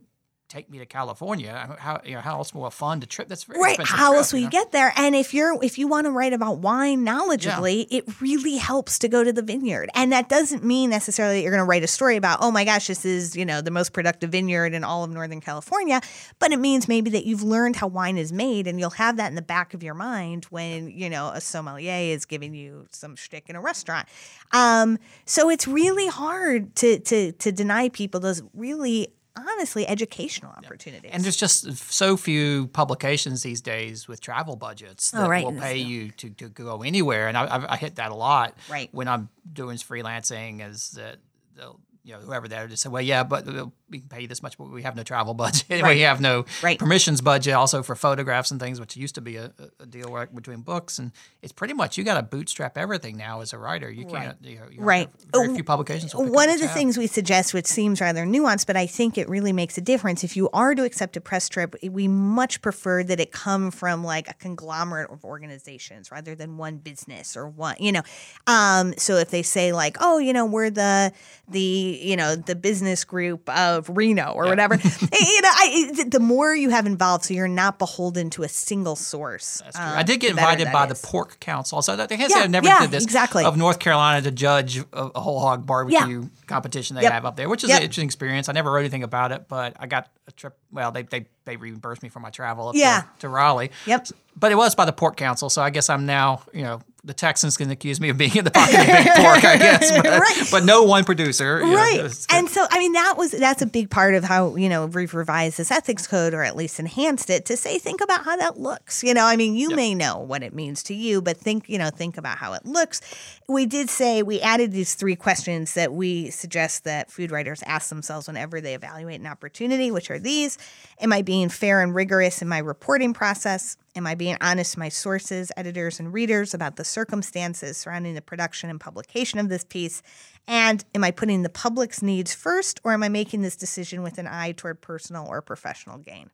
take 0.49 0.69
me 0.69 0.77
to 0.77 0.85
California 0.85 1.75
how 1.77 1.99
you 2.05 2.13
know 2.13 2.21
how 2.21 2.37
else 2.37 2.53
will 2.53 2.65
a 2.65 2.71
fund 2.71 3.03
a 3.03 3.05
trip 3.05 3.27
that's 3.27 3.43
very 3.43 3.59
Right. 3.59 3.77
How 3.81 4.09
trip, 4.11 4.17
else 4.17 4.33
will 4.33 4.39
you 4.39 4.45
know? 4.45 4.51
get 4.51 4.71
there? 4.71 4.93
And 4.95 5.15
if 5.15 5.33
you're 5.33 5.61
if 5.63 5.77
you 5.77 5.87
want 5.87 6.05
to 6.05 6.11
write 6.11 6.33
about 6.33 6.59
wine 6.59 7.05
knowledgeably, 7.05 7.87
it 7.89 8.21
really 8.21 8.57
helps 8.57 8.99
to 8.99 9.07
go 9.07 9.23
to 9.23 9.33
the 9.33 9.41
vineyard. 9.41 9.89
And 9.93 10.11
that 10.11 10.29
doesn't 10.29 10.63
mean 10.63 10.89
necessarily 10.89 11.37
that 11.37 11.41
you're 11.41 11.51
going 11.51 11.63
to 11.63 11.65
write 11.65 11.83
a 11.83 11.87
story 11.87 12.15
about, 12.15 12.39
oh 12.41 12.51
my 12.51 12.63
gosh, 12.63 12.87
this 12.87 13.03
is, 13.03 13.35
you 13.35 13.45
know, 13.45 13.61
the 13.61 13.71
most 13.71 13.93
productive 13.93 14.31
vineyard 14.31 14.73
in 14.73 14.83
all 14.83 15.03
of 15.03 15.11
Northern 15.11 15.41
California. 15.41 16.01
But 16.39 16.51
it 16.51 16.59
means 16.59 16.87
maybe 16.87 17.09
that 17.11 17.25
you've 17.25 17.43
learned 17.43 17.75
how 17.75 17.87
wine 17.87 18.17
is 18.17 18.31
made 18.31 18.67
and 18.67 18.79
you'll 18.79 18.89
have 18.91 19.17
that 19.17 19.27
in 19.27 19.35
the 19.35 19.41
back 19.41 19.73
of 19.73 19.83
your 19.83 19.93
mind 19.93 20.45
when, 20.45 20.89
you 20.89 21.09
know, 21.09 21.29
a 21.29 21.41
sommelier 21.41 22.13
is 22.13 22.25
giving 22.25 22.53
you 22.53 22.87
some 22.91 23.15
shtick 23.15 23.49
in 23.49 23.55
a 23.55 23.61
restaurant. 23.61 24.07
Um, 24.53 24.97
so 25.25 25.49
it's 25.49 25.67
really 25.67 26.07
hard 26.07 26.75
to 26.77 26.99
to 26.99 27.31
to 27.33 27.51
deny 27.51 27.89
people 27.89 28.19
those 28.19 28.41
really 28.53 29.09
honestly 29.37 29.87
educational 29.87 30.51
opportunities. 30.51 31.11
And 31.13 31.23
there's 31.23 31.37
just 31.37 31.71
so 31.91 32.17
few 32.17 32.67
publications 32.67 33.43
these 33.43 33.61
days 33.61 34.07
with 34.07 34.21
travel 34.21 34.55
budgets 34.55 35.11
oh, 35.13 35.17
that 35.19 35.25
Oh, 35.25 35.29
right. 35.29 35.45
will 35.45 35.53
pay 35.59 35.77
you 35.77 36.11
to, 36.11 36.29
to 36.31 36.49
go 36.49 36.81
anywhere. 36.83 37.27
And 37.27 37.37
I, 37.37 37.65
I, 37.69 37.77
hit 37.77 37.95
that 37.95 38.11
a 38.11 38.15
lot 38.15 38.55
Right. 38.69 38.89
when 38.91 39.07
I'm 39.07 39.29
doing 39.51 39.77
freelancing. 39.77 40.67
Is 40.67 40.91
that 40.91 41.17
they'll 41.55 41.79
you 42.03 42.13
know 42.13 42.19
whoever 42.19 42.47
there 42.47 42.67
just 42.67 42.83
say, 42.83 42.89
well, 42.89 43.01
yeah, 43.01 43.23
but 43.23 43.45
we'll- 43.45 43.73
we 43.89 43.99
can 43.99 44.09
pay 44.09 44.21
you 44.21 44.27
this 44.27 44.43
much, 44.43 44.57
but 44.57 44.69
we 44.71 44.83
have 44.83 44.95
no 44.95 45.03
travel 45.03 45.33
budget. 45.45 45.81
Right. 45.81 45.95
we 45.95 46.01
have 46.01 46.19
no 46.21 46.45
Right. 46.61 46.77
permissions 46.77 47.21
budget 47.21 47.53
also 47.53 47.83
for 47.83 47.95
photographs 47.95 48.51
and 48.51 48.59
things, 48.59 48.79
which 48.79 48.97
used 48.97 49.15
to 49.15 49.21
be 49.21 49.37
a, 49.37 49.51
a 49.79 49.85
deal 49.85 50.09
right 50.11 50.33
between 50.33 50.61
books. 50.61 50.99
And 50.99 51.11
it's 51.41 51.53
pretty 51.53 51.73
much 51.73 51.97
you 51.97 52.03
got 52.03 52.15
to 52.15 52.23
bootstrap 52.23 52.77
everything 52.77 53.17
now 53.17 53.41
as 53.41 53.53
a 53.53 53.57
writer. 53.57 53.89
You 53.89 54.05
can't. 54.05 54.37
You 54.41 54.57
know, 54.59 54.65
you 54.71 54.81
Right. 54.81 55.09
Very 55.33 55.53
few 55.55 55.63
publications. 55.63 56.13
One 56.15 56.49
of 56.49 56.59
the 56.59 56.67
tab. 56.67 56.75
things 56.75 56.97
we 56.97 57.07
suggest, 57.07 57.53
which 57.53 57.65
seems 57.65 58.01
rather 58.01 58.25
nuanced, 58.25 58.65
but 58.67 58.75
I 58.75 58.87
think 58.87 59.17
it 59.17 59.29
really 59.29 59.53
makes 59.53 59.77
a 59.77 59.81
difference. 59.81 60.23
If 60.23 60.35
you 60.35 60.49
are 60.53 60.75
to 60.75 60.83
accept 60.83 61.15
a 61.17 61.21
press 61.21 61.47
trip, 61.49 61.75
we 61.89 62.07
much 62.07 62.61
prefer 62.61 63.03
that 63.03 63.19
it 63.19 63.31
come 63.31 63.71
from 63.71 64.03
like 64.03 64.29
a 64.29 64.33
conglomerate 64.33 65.11
of 65.11 65.23
organizations 65.23 66.11
rather 66.11 66.35
than 66.35 66.57
one 66.57 66.77
business 66.77 67.37
or 67.37 67.47
one, 67.47 67.75
you 67.79 67.91
know. 67.91 68.01
Um, 68.47 68.93
so 68.97 69.15
if 69.17 69.29
they 69.29 69.43
say 69.43 69.71
like, 69.73 69.97
oh, 69.99 70.17
you 70.17 70.33
know, 70.33 70.45
we're 70.45 70.69
the 70.69 71.11
the 71.47 71.59
you 72.01 72.15
know 72.15 72.35
the 72.35 72.55
business 72.55 73.03
group 73.03 73.47
of 73.49 73.76
Reno 73.89 74.31
or 74.33 74.45
whatever, 74.45 74.75
you 75.01 75.41
know, 75.41 75.49
I, 75.53 75.91
the 76.07 76.19
more 76.19 76.53
you 76.55 76.69
have 76.69 76.85
involved, 76.85 77.25
so 77.25 77.33
you're 77.33 77.47
not 77.47 77.79
beholden 77.79 78.29
to 78.31 78.43
a 78.43 78.49
single 78.49 78.95
source. 78.95 79.61
That's 79.63 79.77
true. 79.77 79.85
um, 79.85 79.97
I 79.97 80.03
did 80.03 80.19
get 80.19 80.31
invited 80.31 80.71
by 80.71 80.85
is. 80.87 80.99
the 81.01 81.07
Pork 81.07 81.39
Council. 81.39 81.81
So 81.81 81.93
I 81.93 82.05
guess 82.07 82.29
Yeah, 82.29 82.43
I 82.43 82.47
never 82.47 82.65
yeah, 82.67 82.81
did 82.81 82.91
this. 82.91 83.03
exactly. 83.03 83.43
Of 83.45 83.57
North 83.57 83.79
Carolina 83.79 84.21
to 84.23 84.31
judge 84.31 84.77
a, 84.77 84.85
a 84.93 85.19
whole 85.19 85.39
hog 85.39 85.65
barbecue 85.65 86.29
competition 86.47 86.95
they 86.95 87.03
Yep. 87.03 87.11
have 87.11 87.25
up 87.25 87.35
there, 87.35 87.49
which 87.49 87.63
is 87.63 87.69
Yep. 87.69 87.77
an 87.79 87.83
interesting 87.83 88.05
experience. 88.05 88.49
I 88.49 88.53
never 88.53 88.71
wrote 88.71 88.79
anything 88.79 89.03
about 89.03 89.31
it, 89.31 89.47
but 89.47 89.75
I 89.79 89.87
got 89.87 90.09
a 90.27 90.31
trip. 90.31 90.57
Well, 90.71 90.91
they 90.91 91.03
they, 91.03 91.25
they 91.45 91.55
reimbursed 91.57 92.03
me 92.03 92.09
for 92.09 92.19
my 92.19 92.29
travel 92.29 92.69
up 92.69 92.75
Yeah. 92.75 93.01
to, 93.01 93.07
to 93.21 93.29
Raleigh. 93.29 93.71
Yep. 93.85 94.07
But 94.39 94.51
it 94.51 94.55
was 94.55 94.75
by 94.75 94.85
the 94.85 94.93
Pork 94.93 95.17
Council, 95.17 95.49
so 95.49 95.61
I 95.63 95.69
guess 95.71 95.89
I'm 95.89 96.05
now 96.05 96.41
you 96.53 96.63
know 96.63 96.81
the 97.03 97.13
Texans 97.13 97.55
can 97.55 97.71
accuse 97.71 98.01
me 98.01 98.09
of 98.09 98.17
being 98.17 98.35
in 98.35 98.43
the 98.43 98.51
pocket 98.51 98.77
of 98.81 98.85
big 98.85 99.05
pork, 99.15 99.45
I 99.45 99.55
guess. 99.57 99.91
But, 99.95 100.05
Right. 100.19 100.43
but 100.51 100.65
no 100.65 100.83
one 100.83 101.05
producer. 101.05 101.59
you 101.61 101.67
know, 101.71 101.75
right 101.75 102.25
and 102.31 102.49
so 102.49 102.65
i 102.69 102.79
mean 102.79 102.91
that 102.93 103.15
was 103.17 103.31
that's 103.31 103.61
a 103.61 103.65
big 103.65 103.89
part 103.89 104.13
of 104.13 104.23
how 104.25 104.55
you 104.57 104.67
know 104.67 104.85
we've 104.87 105.13
revised 105.13 105.57
this 105.57 105.71
ethics 105.71 106.05
code 106.05 106.33
or 106.33 106.43
at 106.43 106.55
least 106.55 106.79
enhanced 106.79 107.29
it 107.29 107.45
to 107.45 107.55
say 107.55 107.79
think 107.79 108.01
about 108.01 108.25
how 108.25 108.35
that 108.35 108.59
looks 108.59 109.03
you 109.03 109.13
know 109.13 109.23
i 109.25 109.35
mean 109.37 109.55
you 109.55 109.69
may 109.75 109.95
know 109.95 110.17
what 110.17 110.43
it 110.43 110.53
means 110.53 110.83
to 110.83 110.93
you 110.93 111.21
but 111.21 111.37
think 111.37 111.69
you 111.69 111.77
know 111.77 111.89
think 111.89 112.17
about 112.17 112.37
how 112.37 112.53
it 112.53 112.65
looks 112.65 112.99
we 113.47 113.65
did 113.65 113.89
say 113.89 114.21
we 114.23 114.41
added 114.41 114.71
these 114.71 114.95
three 114.95 115.15
questions 115.15 115.73
that 115.75 115.93
we 115.93 116.29
suggest 116.29 116.83
that 116.83 117.09
food 117.09 117.31
writers 117.31 117.63
ask 117.65 117.89
themselves 117.89 118.27
whenever 118.27 118.59
they 118.59 118.73
evaluate 118.73 119.19
an 119.21 119.27
opportunity 119.27 119.89
which 119.91 120.11
are 120.11 120.19
these 120.19 120.56
am 120.99 121.13
i 121.13 121.21
being 121.21 121.49
fair 121.49 121.81
and 121.81 121.93
rigorous 121.95 122.41
in 122.41 122.47
my 122.47 122.57
reporting 122.57 123.13
process 123.13 123.77
Am 123.97 124.05
I 124.05 124.13
being 124.13 124.37
honest 124.41 124.73
to 124.73 124.79
my 124.79 124.89
sources, 124.89 125.51
editors, 125.57 125.99
and 125.99 126.13
readers 126.13 126.53
about 126.53 126.75
the 126.75 126.85
circumstances 126.85 127.77
surrounding 127.77 128.13
the 128.13 128.21
production 128.21 128.69
and 128.69 128.79
publication 128.79 129.39
of 129.39 129.49
this 129.49 129.63
piece? 129.63 130.03
And 130.47 130.85
am 130.93 131.03
I 131.03 131.09
putting 131.09 131.41
the 131.41 131.49
public's 131.49 132.03
needs 132.03 132.31
first, 132.31 132.79
or 132.83 132.93
am 132.93 133.01
I 133.01 133.09
making 133.09 133.41
this 133.41 133.55
decision 133.55 134.03
with 134.03 134.19
an 134.19 134.27
eye 134.27 134.51
toward 134.51 134.81
personal 134.81 135.25
or 135.27 135.41
professional 135.41 135.97
gain? 135.97 136.29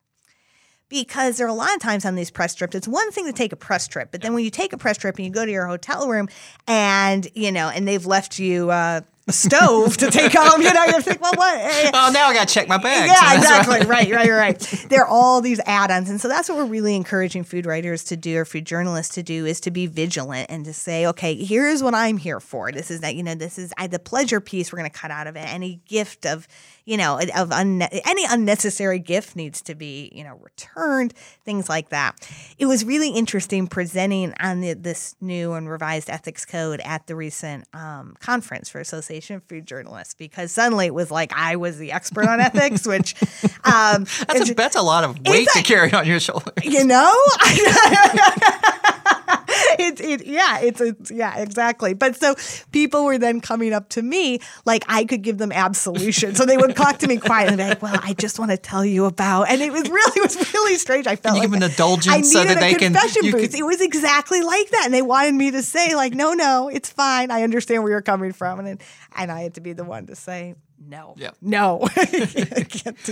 Because 0.89 1.37
there 1.37 1.47
are 1.47 1.49
a 1.49 1.53
lot 1.53 1.73
of 1.73 1.79
times 1.79 2.03
on 2.03 2.15
these 2.15 2.29
press 2.29 2.53
trips, 2.53 2.75
it's 2.75 2.87
one 2.87 3.13
thing 3.13 3.27
to 3.27 3.33
take 3.33 3.53
a 3.53 3.55
press 3.55 3.87
trip, 3.87 4.09
but 4.11 4.21
then 4.21 4.33
when 4.33 4.43
you 4.43 4.49
take 4.49 4.73
a 4.73 4.77
press 4.77 4.97
trip 4.97 5.15
and 5.15 5.25
you 5.25 5.31
go 5.31 5.45
to 5.45 5.51
your 5.51 5.65
hotel 5.65 6.09
room 6.09 6.27
and, 6.67 7.29
you 7.33 7.53
know, 7.53 7.69
and 7.69 7.87
they've 7.87 8.05
left 8.05 8.39
you 8.39 8.71
uh, 8.71 9.01
stove 9.29 9.95
to 9.97 10.11
take 10.11 10.33
home, 10.33 10.61
you 10.61 10.73
know, 10.73 10.83
you 10.85 11.01
think, 11.01 11.21
well, 11.21 11.33
what? 11.35 11.91
Oh, 11.93 12.11
now 12.13 12.27
I 12.27 12.33
got 12.33 12.47
to 12.47 12.53
check 12.53 12.67
my 12.67 12.77
bags. 12.77 13.07
yeah, 13.07 13.37
exactly. 13.37 13.85
Right, 13.85 14.11
right, 14.11 14.29
right. 14.29 14.85
There 14.89 15.01
are 15.01 15.07
all 15.07 15.41
these 15.41 15.61
add-ons, 15.65 16.09
and 16.09 16.19
so 16.19 16.27
that's 16.27 16.49
what 16.49 16.57
we're 16.57 16.65
really 16.65 16.95
encouraging 16.95 17.45
food 17.45 17.65
writers 17.65 18.03
to 18.05 18.17
do, 18.17 18.37
or 18.37 18.45
food 18.45 18.65
journalists 18.65 19.15
to 19.15 19.23
do, 19.23 19.45
is 19.45 19.59
to 19.61 19.71
be 19.71 19.87
vigilant 19.87 20.47
and 20.49 20.65
to 20.65 20.73
say, 20.73 21.07
okay, 21.07 21.35
here's 21.35 21.81
what 21.81 21.95
I'm 21.95 22.17
here 22.17 22.39
for. 22.39 22.71
This 22.71 22.91
is 22.91 22.99
that 22.99 23.15
you 23.15 23.23
know, 23.23 23.33
this 23.33 23.57
is 23.57 23.73
I, 23.77 23.87
the 23.87 23.99
pleasure 23.99 24.41
piece. 24.41 24.71
We're 24.71 24.79
going 24.79 24.91
to 24.91 24.97
cut 24.97 25.09
out 25.09 25.27
of 25.27 25.35
it. 25.35 25.47
Any 25.47 25.81
gift 25.87 26.25
of 26.25 26.47
you 26.85 26.97
know 26.97 27.17
of 27.17 27.49
unne- 27.49 28.01
any 28.05 28.25
unnecessary 28.29 28.99
gift 28.99 29.35
needs 29.35 29.61
to 29.63 29.75
be 29.75 30.11
you 30.13 30.23
know 30.23 30.37
returned. 30.43 31.13
Things 31.45 31.69
like 31.69 31.89
that. 31.89 32.29
It 32.57 32.65
was 32.65 32.83
really 32.83 33.09
interesting 33.09 33.67
presenting 33.67 34.33
on 34.39 34.59
the, 34.59 34.73
this 34.73 35.15
new 35.21 35.53
and 35.53 35.69
revised 35.69 36.09
ethics 36.09 36.45
code 36.45 36.81
at 36.83 37.07
the 37.07 37.15
recent 37.15 37.65
um, 37.73 38.15
conference 38.19 38.69
for 38.69 38.79
Association 38.79 39.12
of 39.13 39.43
Food 39.43 39.67
Journalists 39.67 40.13
because 40.15 40.51
suddenly 40.51 40.87
it 40.87 40.93
was 40.93 41.11
like 41.11 41.31
I 41.35 41.55
was 41.55 41.77
the 41.77 41.91
expert 41.91 42.27
on 42.27 42.39
ethics, 42.39 42.87
which 42.87 43.15
um, 43.63 44.05
That's 44.27 44.49
a, 44.49 44.53
that's 44.53 44.75
a 44.75 44.81
lot 44.81 45.03
of 45.03 45.19
weight 45.27 45.47
to 45.53 45.61
carry 45.63 45.93
on 45.93 46.05
your 46.07 46.19
shoulders. 46.19 46.53
you 46.63 46.83
know 46.83 47.13
it, 49.79 49.99
it 50.01 50.25
yeah 50.25 50.59
it's, 50.59 50.81
it's 50.81 51.11
yeah 51.11 51.37
exactly 51.37 51.93
but 51.93 52.15
so 52.15 52.35
people 52.71 53.05
were 53.05 53.17
then 53.17 53.39
coming 53.41 53.73
up 53.73 53.89
to 53.89 54.01
me 54.01 54.39
like 54.65 54.83
i 54.87 55.03
could 55.05 55.21
give 55.21 55.37
them 55.37 55.51
absolution 55.51 56.35
so 56.35 56.45
they 56.45 56.57
would 56.57 56.75
talk 56.83 56.97
to 56.99 57.07
me 57.07 57.17
quietly 57.17 57.57
like 57.57 57.81
well 57.81 57.99
i 58.03 58.13
just 58.13 58.39
want 58.39 58.51
to 58.51 58.57
tell 58.57 58.85
you 58.85 59.05
about 59.05 59.43
and 59.49 59.61
it 59.61 59.71
was 59.71 59.89
really 59.89 60.11
it 60.19 60.23
was 60.23 60.53
really 60.53 60.75
strange 60.77 61.07
i 61.07 61.15
felt 61.15 61.35
you 61.35 61.41
like 61.41 61.49
give 61.51 61.57
an 61.57 61.63
I 61.63 61.67
indulgence 61.67 62.31
so 62.31 62.39
needed 62.43 62.57
that 62.57 62.63
a 62.63 62.73
they 62.73 62.73
confession 62.75 63.23
you 63.25 63.31
booth. 63.31 63.51
could- 63.51 63.59
It 63.59 63.63
was 63.65 63.81
exactly 63.81 64.41
like 64.41 64.69
that, 64.71 64.83
and 64.85 64.93
they 64.93 65.01
wanted 65.01 65.33
me 65.35 65.51
to 65.51 65.61
say, 65.63 65.95
like, 65.95 66.13
no, 66.13 66.33
no, 66.33 66.69
it's 66.69 66.89
fine. 66.89 67.31
I 67.31 67.43
understand 67.43 67.83
where 67.83 67.91
you're 67.91 68.01
coming 68.01 68.31
from, 68.33 68.59
and 68.59 68.81
and 69.15 69.31
I 69.31 69.41
had 69.41 69.53
to 69.55 69.61
be 69.61 69.73
the 69.73 69.83
one 69.83 70.07
to 70.07 70.15
say, 70.15 70.55
no, 70.87 71.15
Yeah. 71.17 71.31
no, 71.41 71.79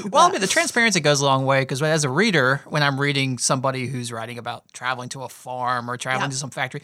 Well, 0.10 0.28
I 0.28 0.32
mean, 0.32 0.42
the 0.42 0.48
transparency 0.50 1.00
goes 1.00 1.22
a 1.22 1.26
long 1.26 1.46
way 1.46 1.62
because 1.62 1.82
as 1.82 2.04
a 2.04 2.10
reader, 2.10 2.62
when 2.68 2.84
I'm 2.84 3.00
reading 3.00 3.38
somebody 3.38 3.88
who's 3.88 4.12
writing 4.12 4.38
about 4.38 4.64
traveling 4.74 5.10
to 5.10 5.24
a 5.24 5.30
farm 5.30 5.90
or 5.90 5.98
traveling 5.98 6.30
Yeah. 6.30 6.34
to 6.34 6.38
some 6.38 6.50
factory, 6.50 6.82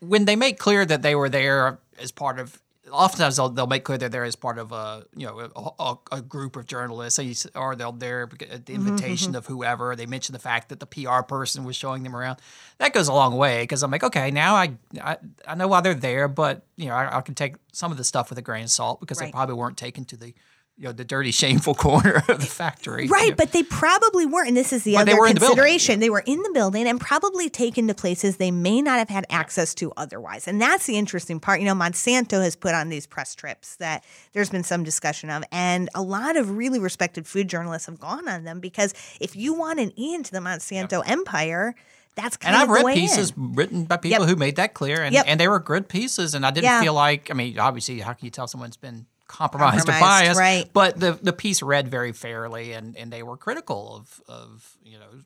when 0.00 0.24
they 0.24 0.36
make 0.36 0.58
clear 0.58 0.84
that 0.84 1.02
they 1.02 1.14
were 1.14 1.28
there 1.28 1.78
as 1.98 2.10
part 2.12 2.38
of, 2.38 2.60
oftentimes 2.90 3.36
they'll, 3.36 3.48
they'll 3.48 3.66
make 3.66 3.84
clear 3.84 3.98
that 3.98 4.10
they're 4.10 4.20
there 4.20 4.24
as 4.24 4.36
part 4.36 4.58
of 4.58 4.72
a 4.72 5.04
you 5.14 5.26
know 5.26 5.50
a, 5.54 5.70
a, 5.82 5.98
a 6.12 6.22
group 6.22 6.56
of 6.56 6.66
journalists, 6.66 7.46
or 7.54 7.76
they'll 7.76 7.92
there 7.92 8.22
at 8.22 8.30
Mm-hmm, 8.30 8.64
the 8.64 8.74
invitation 8.74 9.34
of 9.36 9.46
whoever. 9.46 9.94
They 9.96 10.06
mention 10.06 10.32
the 10.32 10.38
fact 10.38 10.68
that 10.68 10.80
the 10.80 10.86
PR 10.86 11.22
person 11.22 11.64
was 11.64 11.76
showing 11.76 12.02
them 12.02 12.16
around. 12.16 12.38
That 12.78 12.92
goes 12.92 13.08
a 13.08 13.12
long 13.12 13.36
way 13.36 13.62
because 13.62 13.82
I'm 13.82 13.90
like, 13.90 14.04
okay, 14.04 14.30
now 14.30 14.54
I, 14.54 14.72
I 15.00 15.16
I 15.46 15.54
know 15.54 15.68
why 15.68 15.80
they're 15.80 15.94
there, 15.94 16.28
but 16.28 16.64
you 16.76 16.86
know 16.86 16.94
I, 16.94 17.18
I 17.18 17.20
can 17.20 17.34
take 17.34 17.56
some 17.72 17.90
of 17.90 17.98
the 17.98 18.04
stuff 18.04 18.30
with 18.30 18.38
a 18.38 18.42
grain 18.42 18.64
of 18.64 18.70
salt 18.70 19.00
because 19.00 19.18
they 19.18 19.30
probably 19.30 19.54
weren't 19.54 19.76
taken 19.76 20.04
to 20.06 20.16
the 20.16 20.34
you 20.78 20.84
know 20.84 20.92
the 20.92 21.04
dirty, 21.04 21.32
shameful 21.32 21.74
corner 21.86 22.22
of 22.28 22.38
the 22.40 22.46
factory. 22.46 23.08
Right, 23.08 23.24
you 23.24 23.30
know. 23.30 23.36
but 23.36 23.52
they 23.52 23.64
probably 23.64 24.24
weren't. 24.26 24.48
And 24.48 24.56
this 24.56 24.72
is 24.72 24.84
the 24.84 24.94
But 24.94 25.08
other 25.08 25.18
were 25.18 25.26
in 25.26 25.34
the 25.34 25.40
consideration. 25.40 25.98
They 26.00 26.08
were 26.10 26.22
in 26.24 26.40
the 26.42 26.50
building 26.54 26.86
and 26.86 27.00
probably 27.00 27.48
taken 27.50 27.88
to 27.88 27.94
places 27.94 28.36
they 28.36 28.50
may 28.52 28.80
not 28.80 28.98
have 28.98 29.08
had 29.08 29.26
access 29.28 29.74
to 29.76 29.92
otherwise. 29.96 30.46
And 30.46 30.60
that's 30.62 30.86
the 30.86 30.96
interesting 30.96 31.40
part. 31.40 31.58
You 31.60 31.66
know, 31.66 31.74
Monsanto 31.74 32.42
has 32.42 32.54
put 32.54 32.74
on 32.74 32.90
these 32.90 33.06
press 33.06 33.34
trips 33.34 33.76
that 33.76 34.04
there's 34.32 34.50
been 34.50 34.62
some 34.64 34.84
discussion 34.84 35.30
of, 35.30 35.42
and 35.50 35.88
a 35.94 36.02
lot 36.02 36.36
of 36.36 36.56
really 36.56 36.78
respected 36.78 37.26
food 37.26 37.48
journalists 37.48 37.86
have 37.86 37.98
gone 37.98 38.28
on 38.28 38.44
them 38.44 38.60
because 38.60 38.94
if 39.20 39.34
you 39.34 39.54
want 39.54 39.80
an 39.80 39.90
in 39.96 40.22
to 40.22 40.30
the 40.32 40.38
Monsanto 40.38 41.02
empire, 41.06 41.74
that's 42.14 42.36
kind 42.36 42.54
of 42.54 42.62
And 42.62 42.70
I've 42.70 42.84
read 42.84 42.94
pieces 42.94 43.32
in. 43.36 43.54
written 43.54 43.84
by 43.84 43.96
people 43.96 44.20
Yep. 44.20 44.28
who 44.28 44.36
made 44.36 44.56
that 44.56 44.74
clear, 44.74 45.02
and, 45.02 45.12
Yep. 45.14 45.24
and 45.28 45.40
they 45.40 45.48
were 45.48 45.58
good 45.60 45.88
pieces. 45.88 46.34
And 46.34 46.46
I 46.46 46.50
didn't 46.52 46.80
feel 46.82 46.94
like, 46.94 47.30
I 47.30 47.34
mean, 47.34 47.58
obviously, 47.58 48.00
how 48.00 48.12
can 48.12 48.24
you 48.24 48.30
tell 48.30 48.46
someone's 48.46 48.76
been 48.76 49.06
compromised, 49.28 49.86
Compromised, 49.86 50.00
biased? 50.24 50.40
right. 50.40 50.68
But 50.72 50.98
the 50.98 51.12
the 51.12 51.32
piece 51.32 51.62
read 51.62 51.88
very 51.88 52.12
fairly, 52.12 52.72
and, 52.72 52.96
and 52.96 53.12
they 53.12 53.22
were 53.22 53.36
critical 53.36 53.94
of 53.96 54.20
of 54.28 54.76
you 54.84 54.98
know 54.98 55.22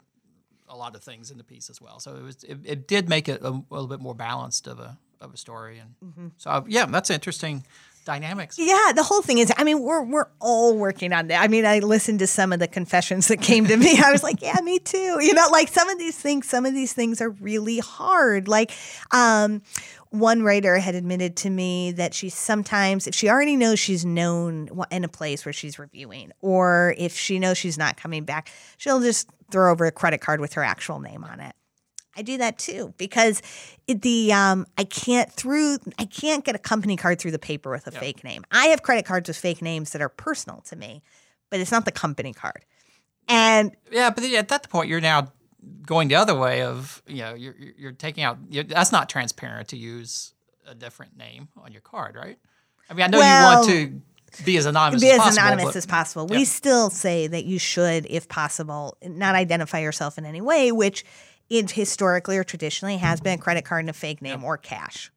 a 0.69 0.77
lot 0.77 0.95
of 0.95 1.03
things 1.03 1.31
in 1.31 1.39
the 1.39 1.45
piece 1.45 1.71
as 1.71 1.81
well. 1.81 2.01
So 2.01 2.17
it 2.17 2.23
was 2.23 2.45
it, 2.45 2.59
it 2.65 2.89
did 2.89 3.09
make 3.09 3.29
it 3.29 3.41
a, 3.43 3.49
a 3.49 3.63
little 3.71 3.87
bit 3.89 4.01
more 4.01 4.15
balanced 4.15 4.67
of 4.67 4.79
a 4.81 4.99
of 5.21 5.33
a 5.33 5.37
story, 5.37 5.79
and 5.79 5.95
Mm-hmm. 6.05 6.27
so 6.37 6.51
uh, 6.51 6.65
yeah, 6.67 6.85
that's 6.87 7.09
interesting 7.11 7.65
dynamics. 8.05 8.59
Yeah, 8.59 8.93
the 8.95 9.03
whole 9.03 9.23
thing 9.23 9.39
is. 9.39 9.53
I 9.57 9.65
mean, 9.65 9.81
we're 9.81 10.03
we're 10.03 10.29
all 10.41 10.77
working 10.77 11.13
on 11.13 11.29
that. 11.29 11.43
I 11.43 11.49
mean, 11.49 11.65
I 11.65 11.81
listened 11.81 12.19
to 12.21 12.27
some 12.27 12.53
of 12.53 12.59
the 12.59 12.69
confessions 12.69 13.29
that 13.29 13.41
came 13.41 13.67
to 13.67 13.77
me. 13.77 13.99
I 14.05 14.13
was 14.13 14.23
like, 14.23 14.43
yeah, 14.43 14.59
me 14.63 14.79
too. 14.79 15.19
You 15.21 15.35
know, 15.35 15.47
like 15.51 15.69
some 15.69 15.89
of 15.89 15.99
these 15.99 16.17
things. 16.17 16.49
Some 16.49 16.67
of 16.67 16.75
these 16.75 16.93
things 16.93 17.21
are 17.21 17.31
really 17.31 17.79
hard. 17.79 18.49
Like, 18.49 18.73
um, 19.11 19.63
one 20.11 20.43
writer 20.43 20.79
had 20.79 20.95
admitted 20.95 21.37
to 21.37 21.51
me 21.51 21.93
that 21.93 22.13
she 22.13 22.29
sometimes, 22.29 23.07
if 23.07 23.15
she 23.15 23.31
already 23.31 23.57
knows 23.57 23.79
she's 23.79 24.05
known 24.05 24.69
in 24.91 25.05
a 25.05 25.09
place 25.09 25.45
where 25.45 25.53
she's 25.55 25.79
reviewing, 25.79 26.33
or 26.41 26.95
if 26.99 27.17
she 27.17 27.39
knows 27.39 27.57
she's 27.57 27.79
not 27.79 27.97
coming 27.97 28.25
back, 28.25 28.51
she'll 28.77 29.01
just 29.01 29.29
throw 29.51 29.73
over 29.73 29.87
a 29.87 29.93
credit 29.93 30.21
card 30.21 30.41
with 30.41 30.53
her 30.55 30.63
actual 30.63 31.01
name 31.01 31.25
on 31.25 31.41
it. 31.41 31.55
I 32.17 32.23
do 32.23 32.37
that 32.39 32.59
too 32.59 32.93
because 32.99 33.41
it, 33.87 34.03
the 34.03 34.33
um, 34.33 34.67
I 34.77 34.85
can't 34.85 35.33
through 35.33 35.79
I 35.99 36.05
can't 36.05 36.45
get 36.45 36.55
a 36.55 36.59
company 36.59 36.97
card 36.97 37.19
through 37.19 37.31
the 37.31 37.39
paper 37.39 37.71
with 37.71 37.87
a 37.87 37.91
fake 37.91 38.23
name. 38.23 38.45
I 38.51 38.67
have 38.67 38.83
credit 38.83 39.05
cards 39.07 39.29
with 39.29 39.37
fake 39.37 39.63
names 39.63 39.93
that 39.93 40.03
are 40.03 40.09
personal 40.11 40.61
to 40.63 40.77
me, 40.77 41.03
but 41.51 41.61
it's 41.61 41.73
not 41.73 41.85
the 41.87 41.93
company 41.93 42.33
card. 42.33 42.65
And 43.29 43.75
Yeah, 43.91 44.11
but 44.11 44.25
at 44.25 44.49
that 44.49 44.69
point, 44.69 44.89
you're 44.89 45.01
now 45.01 45.33
going 45.87 46.09
the 46.09 46.17
other 46.17 46.35
way 46.35 46.63
of 46.63 47.03
you 47.07 47.23
know 47.23 47.35
you're 47.35 47.55
you're- 47.59 47.75
you're 47.79 47.93
taking 47.93 48.25
out. 48.25 48.39
You're, 48.51 48.65
that's 48.65 48.93
not 48.93 49.09
transparent 49.09 49.69
to 49.69 49.77
use 49.77 50.35
a 50.67 50.75
different 50.75 51.17
name 51.17 51.49
on 51.57 51.73
your 51.73 51.81
card, 51.81 52.15
right? 52.17 52.39
I 52.91 52.95
mean, 52.95 53.05
I 53.05 53.07
know 53.09 53.19
Well, 53.19 53.65
you 53.65 53.71
want 53.91 54.03
to 54.37 54.45
be 54.45 54.57
as 54.57 54.67
anonymous 54.67 55.03
be 55.03 55.09
as 55.11 55.15
as 55.15 55.19
possible. 55.25 55.43
anonymous 55.47 55.65
but- 55.67 55.77
as 55.77 55.87
possible. 55.87 56.27
yeah. 56.31 56.37
We 56.39 56.45
still 56.45 56.91
say 56.91 57.27
that 57.27 57.45
you 57.45 57.59
should, 57.59 58.07
if 58.11 58.29
possible, 58.29 58.97
not 59.03 59.35
identify 59.35 59.79
yourself 59.81 60.19
in 60.19 60.25
any 60.27 60.41
way, 60.41 60.73
which 60.73 61.05
it 61.51 61.71
historically 61.71 62.39
or 62.39 62.45
traditionally 62.45 62.97
has 62.97 63.21
been 63.21 63.39
a 63.39 63.43
credit 63.43 63.65
card 63.65 63.81
and 63.81 63.91
a 63.91 63.93
fake 63.93 64.23
name 64.23 64.45
or 64.45 64.57
cash. 64.57 65.11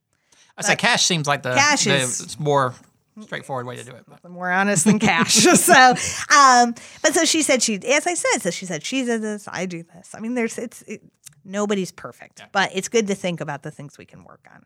I 0.58 0.62
say 0.62 0.76
cash 0.76 1.06
seems 1.06 1.28
like 1.28 1.44
the, 1.44 1.54
Cash 1.54 1.84
the 1.84 1.96
is- 1.96 2.22
it's 2.22 2.40
more 2.40 2.74
straightforward 3.22 3.66
way 3.66 3.76
to 3.78 3.84
do 3.84 3.92
it. 3.92 4.06
But. 4.08 4.30
more 4.30 4.52
honest 4.52 4.86
than 4.86 5.00
cash. 5.00 5.34
so, 5.36 5.94
um, 6.36 6.76
but 7.02 7.14
so 7.14 7.26
she 7.26 7.42
said 7.42 7.62
she, 7.62 7.76
as 7.76 8.08
I 8.08 8.14
said, 8.14 8.40
so 8.42 8.52
she 8.52 8.66
said 8.66 8.84
she 8.84 9.06
does 9.06 9.22
this, 9.22 9.48
I 9.52 9.66
do 9.66 9.84
this. 9.84 10.14
I 10.16 10.20
mean, 10.20 10.36
there's 10.36 10.58
it's 10.58 10.82
it, 10.84 11.02
nobody's 11.44 11.92
perfect, 11.92 12.44
but 12.52 12.72
it's 12.74 12.88
good 12.88 13.08
to 13.08 13.16
think 13.16 13.42
about 13.42 13.64
the 13.64 13.72
things 13.72 13.98
we 13.98 14.06
can 14.06 14.24
work 14.24 14.46
on. 14.54 14.64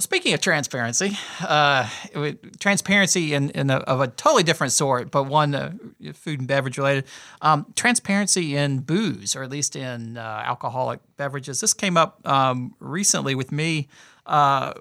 Well, 0.00 0.04
speaking 0.04 0.32
of 0.32 0.40
transparency, 0.40 1.18
uh, 1.46 1.86
transparency 2.58 3.34
in, 3.34 3.50
in 3.50 3.68
a, 3.68 3.80
of 3.80 4.00
a 4.00 4.06
totally 4.06 4.42
different 4.42 4.72
sort, 4.72 5.10
but 5.10 5.24
one 5.24 5.54
uh, 5.54 5.72
food 6.14 6.38
and 6.38 6.48
beverage 6.48 6.78
related. 6.78 7.04
Um, 7.42 7.66
transparency 7.76 8.56
in 8.56 8.78
booze, 8.78 9.36
or 9.36 9.42
at 9.42 9.50
least 9.50 9.76
in 9.76 10.16
uh, 10.16 10.42
alcoholic 10.46 11.00
beverages. 11.18 11.60
This 11.60 11.74
came 11.74 11.98
up 11.98 12.26
um, 12.26 12.74
recently 12.80 13.34
with 13.34 13.52
me. 13.52 13.88
Uh, 14.24 14.72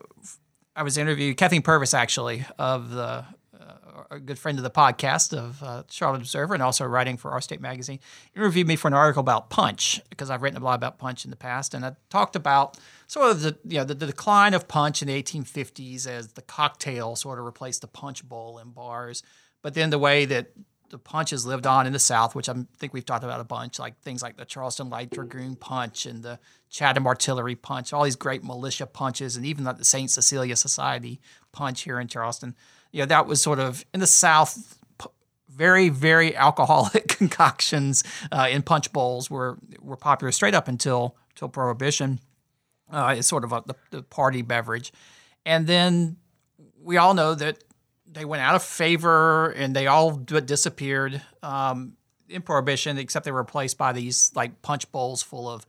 I 0.74 0.84
was 0.84 0.98
interviewed 0.98 1.36
Kathleen 1.36 1.64
Purvis, 1.64 1.94
actually, 1.94 2.46
of 2.58 2.92
the 2.92 3.26
a 4.12 4.20
good 4.20 4.39
friend 4.39 4.58
of 4.58 4.63
the 4.63 4.72
podcast 4.72 5.38
of 5.38 5.62
uh, 5.62 5.84
Charlotte 5.89 6.22
Observer, 6.22 6.54
and 6.54 6.63
also 6.63 6.86
writing 6.86 7.18
for 7.18 7.32
Our 7.32 7.42
State 7.42 7.62
Magazine. 7.62 8.00
Interviewed 8.36 8.68
me 8.68 8.75
for 8.75 8.88
an 8.88 8.94
article 8.94 9.22
about 9.22 9.50
punch 9.50 10.01
because 10.10 10.30
I've 10.30 10.42
written 10.42 10.62
a 10.62 10.63
lot 10.63 10.75
about 10.75 10.98
punch 10.98 11.25
in 11.25 11.32
the 11.32 11.38
past, 11.38 11.74
and 11.74 11.86
I 11.86 11.96
talked 12.10 12.36
about 12.36 12.78
sort 13.08 13.32
of 13.32 13.42
the 13.42 13.58
you 13.66 13.78
know 13.78 13.84
the, 13.84 13.94
the 13.94 14.08
decline 14.08 14.54
of 14.54 14.68
punch 14.68 15.01
in 15.01 15.08
the 15.08 15.22
1850s 15.22 16.08
as 16.08 16.34
the 16.34 16.42
cocktail 16.42 17.16
sort 17.16 17.39
of 17.39 17.46
replaced 17.46 17.82
the 17.82 17.88
punch 17.88 18.28
bowl 18.28 18.58
in 18.58 18.70
bars, 18.70 19.22
but 19.62 19.74
then 19.74 19.89
the 19.89 20.00
way 20.00 20.25
that 20.25 20.51
the 20.89 20.98
punch 20.98 21.30
has 21.30 21.46
lived 21.46 21.68
on 21.68 21.86
in 21.86 21.94
the 21.94 22.00
South, 22.00 22.34
which 22.34 22.50
I 22.50 22.55
think 22.77 22.94
we've 22.94 23.05
talked 23.05 23.24
about 23.24 23.40
a 23.40 23.44
bunch, 23.44 23.77
like 23.77 24.00
things 24.01 24.24
like 24.24 24.38
the 24.38 24.46
Charleston 24.46 24.90
Light 24.90 25.12
Dragoon 25.12 25.55
punch 25.55 26.07
and 26.07 26.24
the 26.24 26.40
Chatham 26.70 27.05
Artillery 27.05 27.55
punch, 27.55 27.94
all 27.94 28.03
these 28.03 28.16
great 28.16 28.44
militia 28.44 28.88
punches, 28.88 29.36
and 29.36 29.46
even 29.46 29.66
like 29.66 29.77
the 29.77 29.86
St. 29.86 30.10
Cecilia 30.10 30.55
Society 30.55 31.22
punch 31.51 31.83
here 31.83 32.00
in 32.00 32.07
Charleston. 32.07 32.55
You 32.92 33.02
know, 33.02 33.06
that 33.08 33.28
was 33.28 33.42
sort 33.42 33.60
of 33.60 33.86
in 33.94 34.00
the 34.00 34.08
South, 34.08 34.78
very, 35.50 35.90
very 35.90 36.36
alcoholic 36.48 37.08
concoctions 37.08 38.04
uh, 38.32 38.48
in 38.50 38.62
punch 38.62 38.92
bowls 38.92 39.30
were 39.30 39.58
were 39.80 39.98
popular 39.98 40.32
straight 40.32 40.56
up 40.56 40.68
until 40.68 41.16
until 41.32 41.50
Prohibition. 41.50 42.20
Uh, 42.92 43.16
it's 43.18 43.28
sort 43.28 43.44
of 43.44 43.52
a, 43.52 43.64
the, 43.68 43.75
the 43.92 44.04
party 44.04 44.42
beverage, 44.42 44.92
and 45.46 45.68
then 45.68 46.18
we 46.82 46.98
all 46.98 47.14
know 47.14 47.36
that 47.36 47.64
they 48.12 48.25
went 48.25 48.42
out 48.42 48.56
of 48.56 48.64
favor 48.64 49.52
and 49.52 49.75
they 49.75 49.86
all 49.86 50.12
disappeared 50.12 51.22
um, 51.44 51.94
in 52.28 52.42
Prohibition, 52.42 52.98
except 52.98 53.25
they 53.25 53.32
were 53.32 53.40
replaced 53.40 53.78
by 53.78 53.92
these 53.92 54.32
like 54.36 54.62
punch 54.62 54.92
bowls 54.92 55.22
full 55.22 55.48
of 55.48 55.66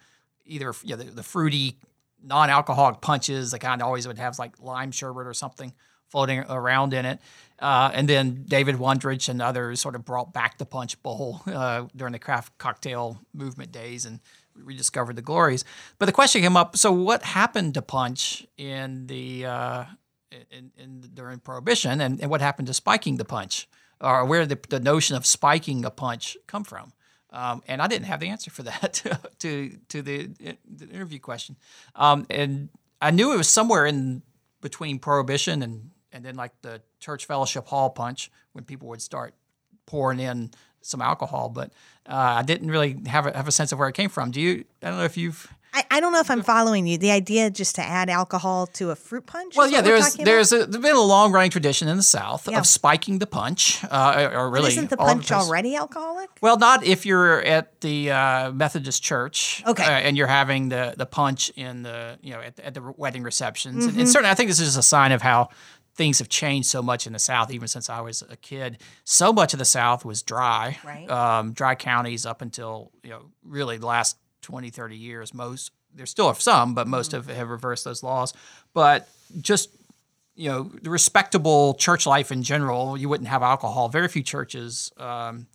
either 0.46 0.72
you 0.82 0.96
know, 0.96 1.02
the, 1.02 1.10
the 1.10 1.22
fruity 1.22 1.78
non-alcoholic 2.22 3.00
punches. 3.00 3.50
They 3.50 3.58
kind 3.58 3.82
of 3.82 3.86
always 3.86 4.06
would 4.06 4.18
have 4.18 4.38
like 4.38 4.58
lime 4.60 4.90
sherbet 4.90 5.26
or 5.26 5.34
something 5.34 5.74
floating 6.10 6.40
around 6.40 6.92
in 6.92 7.06
it. 7.06 7.20
Uh, 7.58 7.90
and 7.92 8.08
then 8.08 8.44
David 8.48 8.76
Wondrich 8.76 9.28
and 9.28 9.42
others 9.42 9.80
sort 9.80 9.94
of 9.94 10.04
brought 10.04 10.32
back 10.32 10.58
the 10.58 10.64
punch 10.64 11.00
bowl 11.02 11.42
uh, 11.46 11.84
during 11.94 12.12
the 12.12 12.18
craft 12.18 12.56
cocktail 12.58 13.18
movement 13.34 13.70
days 13.70 14.06
and 14.06 14.20
rediscovered 14.54 15.16
the 15.16 15.22
glories. 15.22 15.64
But 15.98 16.06
the 16.06 16.12
question 16.12 16.42
came 16.42 16.56
up: 16.56 16.76
So, 16.76 16.90
what 16.90 17.22
happened 17.22 17.74
to 17.74 17.82
punch 17.82 18.46
in 18.56 19.06
the 19.06 19.44
uh, 19.44 19.84
in, 20.50 20.72
in 20.78 21.00
during 21.12 21.38
Prohibition, 21.38 22.00
and, 22.00 22.20
and 22.20 22.30
what 22.30 22.40
happened 22.40 22.68
to 22.68 22.74
spiking 22.74 23.16
the 23.16 23.24
punch, 23.24 23.68
or 24.00 24.24
where 24.24 24.46
did 24.46 24.62
the, 24.62 24.78
the 24.78 24.80
notion 24.80 25.16
of 25.16 25.26
spiking 25.26 25.84
a 25.84 25.90
punch 25.90 26.38
come 26.46 26.64
from? 26.64 26.92
Um, 27.32 27.62
and 27.68 27.80
I 27.80 27.86
didn't 27.86 28.06
have 28.06 28.20
the 28.20 28.28
answer 28.28 28.50
for 28.50 28.62
that 28.62 29.04
to 29.40 29.70
to 29.88 30.02
the, 30.02 30.28
the 30.28 30.88
interview 30.88 31.18
question, 31.18 31.56
um, 31.94 32.26
and 32.30 32.70
I 33.02 33.10
knew 33.10 33.32
it 33.32 33.36
was 33.36 33.48
somewhere 33.48 33.86
in 33.86 34.22
between 34.60 34.98
Prohibition 34.98 35.62
and 35.62 35.90
and 36.12 36.24
then 36.24 36.34
like 36.34 36.52
the 36.62 36.80
church 36.98 37.26
fellowship 37.26 37.66
hall 37.68 37.90
punch 37.90 38.30
when 38.52 38.64
people 38.64 38.88
would 38.88 39.02
start 39.02 39.34
pouring 39.86 40.20
in 40.20 40.50
some 40.82 41.02
alcohol, 41.02 41.48
but 41.48 41.70
uh, 42.08 42.14
I 42.14 42.42
didn't 42.42 42.70
really 42.70 42.96
have 43.06 43.26
a, 43.26 43.36
have 43.36 43.48
a 43.48 43.52
sense 43.52 43.70
of 43.72 43.78
where 43.78 43.88
it 43.88 43.94
came 43.94 44.08
from. 44.08 44.30
Do 44.30 44.40
you? 44.40 44.64
I 44.82 44.88
don't 44.88 44.98
know 44.98 45.04
if 45.04 45.16
you've 45.16 45.52
I, 45.72 45.84
I 45.88 46.00
don't 46.00 46.12
know 46.12 46.18
if 46.18 46.28
I'm 46.32 46.42
following 46.42 46.84
you. 46.88 46.98
The 46.98 47.12
idea 47.12 47.48
just 47.48 47.76
to 47.76 47.82
add 47.82 48.10
alcohol 48.10 48.66
to 48.68 48.90
a 48.90 48.96
fruit 48.96 49.26
punch. 49.26 49.56
Well, 49.56 49.70
yeah, 49.70 49.82
there's 49.82 50.14
there's 50.14 50.52
a, 50.52 50.66
there's 50.66 50.82
been 50.82 50.96
a 50.96 51.00
long 51.00 51.30
running 51.32 51.50
tradition 51.50 51.86
in 51.86 51.96
the 51.96 52.02
South 52.02 52.48
Yeah. 52.50 52.58
of 52.58 52.66
spiking 52.66 53.18
the 53.20 53.26
punch, 53.26 53.84
uh, 53.84 54.30
or 54.32 54.50
really 54.50 54.68
isn't 54.72 54.90
the 54.90 54.96
punch 54.96 55.28
place. 55.28 55.38
already 55.46 55.76
alcoholic? 55.76 56.30
Well, 56.40 56.56
not 56.58 56.82
if 56.82 57.04
you're 57.06 57.40
at 57.42 57.80
the 57.82 58.10
uh, 58.10 58.50
Methodist 58.52 59.02
church, 59.02 59.62
Okay. 59.66 59.84
uh, 59.84 59.90
and 59.90 60.16
you're 60.16 60.26
having 60.26 60.70
the 60.70 60.94
the 60.96 61.06
punch 61.06 61.50
in 61.56 61.82
the 61.82 62.18
you 62.22 62.32
know 62.32 62.40
at, 62.40 62.56
the- 62.56 62.66
at 62.66 62.74
the 62.74 62.80
wedding 62.96 63.22
receptions, 63.22 63.84
and, 63.84 63.92
Mm-hmm. 63.92 64.00
and 64.00 64.08
certainly 64.08 64.30
I 64.30 64.34
think 64.34 64.48
this 64.48 64.58
is 64.60 64.68
just 64.68 64.78
a 64.78 64.82
sign 64.82 65.12
of 65.12 65.20
how 65.22 65.50
things 66.00 66.18
have 66.18 66.30
changed 66.30 66.66
so 66.66 66.80
much 66.80 67.06
in 67.06 67.12
the 67.12 67.18
South, 67.18 67.50
even 67.52 67.68
since 67.68 67.90
I 67.90 68.00
was 68.00 68.22
a 68.22 68.36
kid. 68.36 68.78
So 69.04 69.34
much 69.34 69.52
of 69.52 69.58
the 69.58 69.66
South 69.66 70.02
was 70.02 70.22
dry, 70.22 70.78
Right. 70.82 71.06
um, 71.10 71.52
dry 71.52 71.74
counties 71.74 72.24
up 72.24 72.40
until 72.40 72.90
you 73.02 73.10
know 73.10 73.26
really 73.44 73.76
the 73.76 73.84
last 73.86 74.16
20, 74.40 74.70
30 74.70 74.96
years. 74.96 75.34
Most 75.34 75.72
there 75.94 76.06
still 76.06 76.28
are 76.28 76.34
some, 76.34 76.72
but 76.72 76.88
most 76.88 77.12
have, 77.12 77.26
have 77.26 77.50
reversed 77.50 77.84
those 77.84 78.02
laws. 78.02 78.32
But 78.72 79.08
just 79.42 79.68
you 80.36 80.48
know, 80.48 80.70
the 80.80 80.88
respectable 80.88 81.74
church 81.74 82.06
life 82.06 82.32
in 82.32 82.42
general, 82.42 82.96
you 82.96 83.10
wouldn't 83.10 83.28
have 83.28 83.42
alcohol. 83.42 83.90
Very 83.90 84.08
few 84.08 84.22
churches 84.22 84.90
um, 84.96 85.48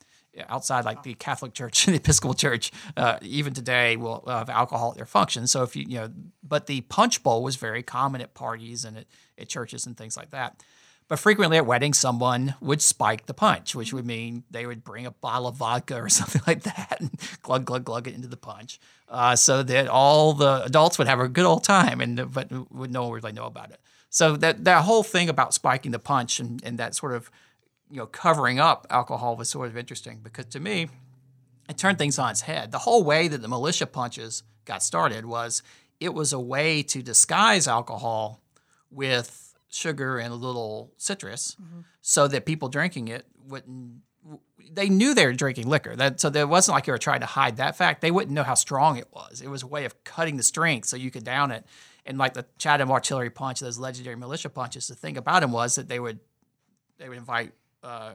outside, 0.48 0.86
like 0.86 1.02
the 1.02 1.16
Catholic 1.16 1.54
Church 1.56 1.88
and 1.88 1.96
the 1.96 2.00
Episcopal 2.00 2.36
Church, 2.36 2.72
uh, 2.96 3.18
even 3.24 3.54
today, 3.56 3.96
will 3.96 4.24
have 4.28 4.48
alcohol 4.48 4.92
at 4.92 4.98
their 4.98 5.08
functions. 5.08 5.52
So 5.52 5.64
if 5.64 5.76
you, 5.76 5.86
you 5.88 5.98
know, 6.02 6.10
but 6.44 6.68
the 6.68 6.82
punch 6.82 7.24
bowl 7.24 7.42
was 7.42 7.56
very 7.56 7.82
common 7.82 8.22
at 8.22 8.36
parties 8.36 8.86
and 8.86 8.98
at, 8.98 9.06
at 9.38 9.50
churches 9.50 9.86
and 9.86 9.98
things 9.98 10.18
like 10.18 10.32
that. 10.32 10.64
But 11.08 11.20
frequently 11.20 11.58
at 11.58 11.68
weddings, 11.68 12.00
someone 12.00 12.56
would 12.62 12.82
spike 12.82 13.28
the 13.28 13.34
punch, 13.34 13.76
which 13.76 13.94
would 13.94 14.08
mean 14.08 14.44
they 14.50 14.66
would 14.66 14.84
bring 14.84 15.06
a 15.06 15.12
bottle 15.12 15.48
of 15.48 15.56
vodka 15.56 16.02
or 16.02 16.10
something 16.10 16.42
like 16.48 16.64
that 16.64 16.98
and 17.00 17.12
glug, 17.44 17.66
glug, 17.66 17.84
glug 17.84 18.08
it 18.08 18.16
into 18.16 18.28
the 18.28 18.38
punch, 18.38 18.80
uh, 19.10 19.36
so 19.36 19.62
that 19.62 19.88
all 19.88 20.34
the 20.34 20.64
adults 20.64 20.98
would 20.98 21.08
have 21.08 21.20
a 21.20 21.28
good 21.28 21.46
old 21.46 21.64
time, 21.64 22.02
and 22.02 22.32
but 22.34 22.52
would 22.72 22.92
no 22.92 23.04
one 23.04 23.12
really 23.12 23.32
know 23.32 23.46
about 23.46 23.70
it. 23.70 23.80
So 24.10 24.36
that 24.38 24.64
that 24.64 24.84
whole 24.84 25.04
thing 25.04 25.30
about 25.30 25.54
spiking 25.54 25.92
the 25.92 26.00
punch 26.00 26.40
and, 26.40 26.64
and 26.64 26.80
that 26.80 26.96
sort 26.96 27.14
of 27.14 27.30
you 27.92 27.98
know 27.98 28.08
covering 28.08 28.60
up 28.60 28.88
alcohol 28.90 29.36
was 29.36 29.50
sort 29.50 29.68
of 29.68 29.78
interesting 29.78 30.22
because 30.24 30.46
to 30.48 30.60
me 30.60 30.88
it 31.70 31.78
turned 31.78 31.98
things 31.98 32.18
on 32.18 32.32
its 32.32 32.42
head. 32.42 32.72
The 32.72 32.80
whole 32.80 33.04
way 33.04 33.28
that 33.28 33.42
the 33.42 33.48
militia 33.48 33.86
punches 33.88 34.44
got 34.66 34.82
started 34.82 35.26
was 35.26 35.62
it 36.00 36.14
was 36.14 36.34
a 36.34 36.40
way 36.40 36.82
to 36.84 37.02
disguise 37.02 37.68
alcohol 37.68 38.42
with 38.96 39.54
sugar 39.70 40.18
and 40.18 40.32
a 40.32 40.36
little 40.36 40.94
citrus 40.98 41.58
so 42.02 42.28
that 42.28 42.46
people 42.46 42.70
drinking 42.70 43.10
it 43.10 43.26
wouldn't 43.48 44.02
they 44.72 44.90
knew 44.90 45.14
they 45.14 45.26
were 45.26 45.34
drinking 45.34 45.68
liquor. 45.70 45.96
That 45.96 46.20
so 46.20 46.30
it 46.30 46.50
wasn't 46.50 46.76
like 46.76 46.88
you 46.88 46.94
were 46.94 46.98
trying 46.98 47.20
to 47.20 47.26
hide 47.26 47.58
that 47.58 47.76
fact. 47.76 48.02
They 48.02 48.12
wouldn't 48.12 48.34
know 48.34 48.44
how 48.44 48.56
strong 48.56 48.98
it 48.98 49.08
was. 49.12 49.42
It 49.42 49.48
was 49.48 49.64
a 49.64 49.68
way 49.68 49.86
of 49.86 50.04
cutting 50.04 50.38
the 50.38 50.44
strength 50.44 50.88
so 50.88 50.98
you 50.98 51.12
could 51.12 51.24
down 51.24 51.52
it. 51.52 51.66
And 52.06 52.18
like 52.18 52.34
the 52.34 52.46
Chatham 52.58 52.92
artillery 52.92 53.30
punch, 53.30 53.60
those 53.60 53.80
legendary 53.80 54.16
militia 54.16 54.50
punches. 54.50 54.88
The 54.88 54.96
thing 54.96 55.18
about 55.18 55.42
them 55.42 55.52
was 55.52 55.76
that 55.76 55.88
they 55.88 56.00
would 56.00 56.20
they 56.98 57.10
would 57.10 57.18
invite 57.18 57.52
uh, 57.84 58.14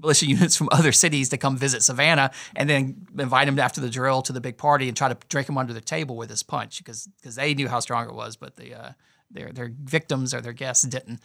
militia 0.00 0.26
units 0.36 0.56
from 0.56 0.68
other 0.72 0.92
cities 0.92 1.28
to 1.30 1.38
come 1.38 1.56
visit 1.56 1.82
Savannah, 1.82 2.30
and 2.56 2.68
then 2.68 3.06
invite 3.18 3.46
them 3.46 3.58
after 3.58 3.80
the 3.80 3.90
drill 3.90 4.22
to 4.22 4.32
the 4.32 4.40
big 4.40 4.56
party 4.56 4.88
and 4.88 4.96
try 4.96 5.08
to 5.08 5.16
drink 5.28 5.46
them 5.46 5.58
under 5.58 5.72
the 5.72 5.80
table 5.80 6.16
with 6.16 6.28
this 6.28 6.42
punch 6.42 6.78
because 6.78 7.08
because 7.20 7.36
they 7.36 7.54
knew 7.54 7.68
how 7.68 7.80
strong 7.80 8.08
it 8.08 8.14
was, 8.14 8.36
but 8.36 8.56
the 8.56 8.74
uh, 8.74 8.92
their 9.30 9.52
their 9.52 9.72
victims 9.82 10.34
or 10.34 10.40
their 10.40 10.52
guests 10.52 10.84
didn't. 10.84 11.20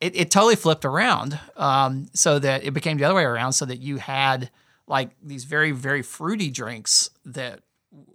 It, 0.00 0.16
it 0.16 0.30
totally 0.30 0.56
flipped 0.56 0.86
around, 0.86 1.38
um, 1.56 2.06
so 2.14 2.38
that 2.38 2.64
it 2.64 2.72
became 2.72 2.96
the 2.96 3.04
other 3.04 3.14
way 3.14 3.24
around, 3.24 3.52
so 3.52 3.66
that 3.66 3.80
you 3.80 3.98
had 3.98 4.50
like 4.86 5.10
these 5.22 5.44
very 5.44 5.72
very 5.72 6.02
fruity 6.02 6.50
drinks 6.50 7.10
that 7.26 7.60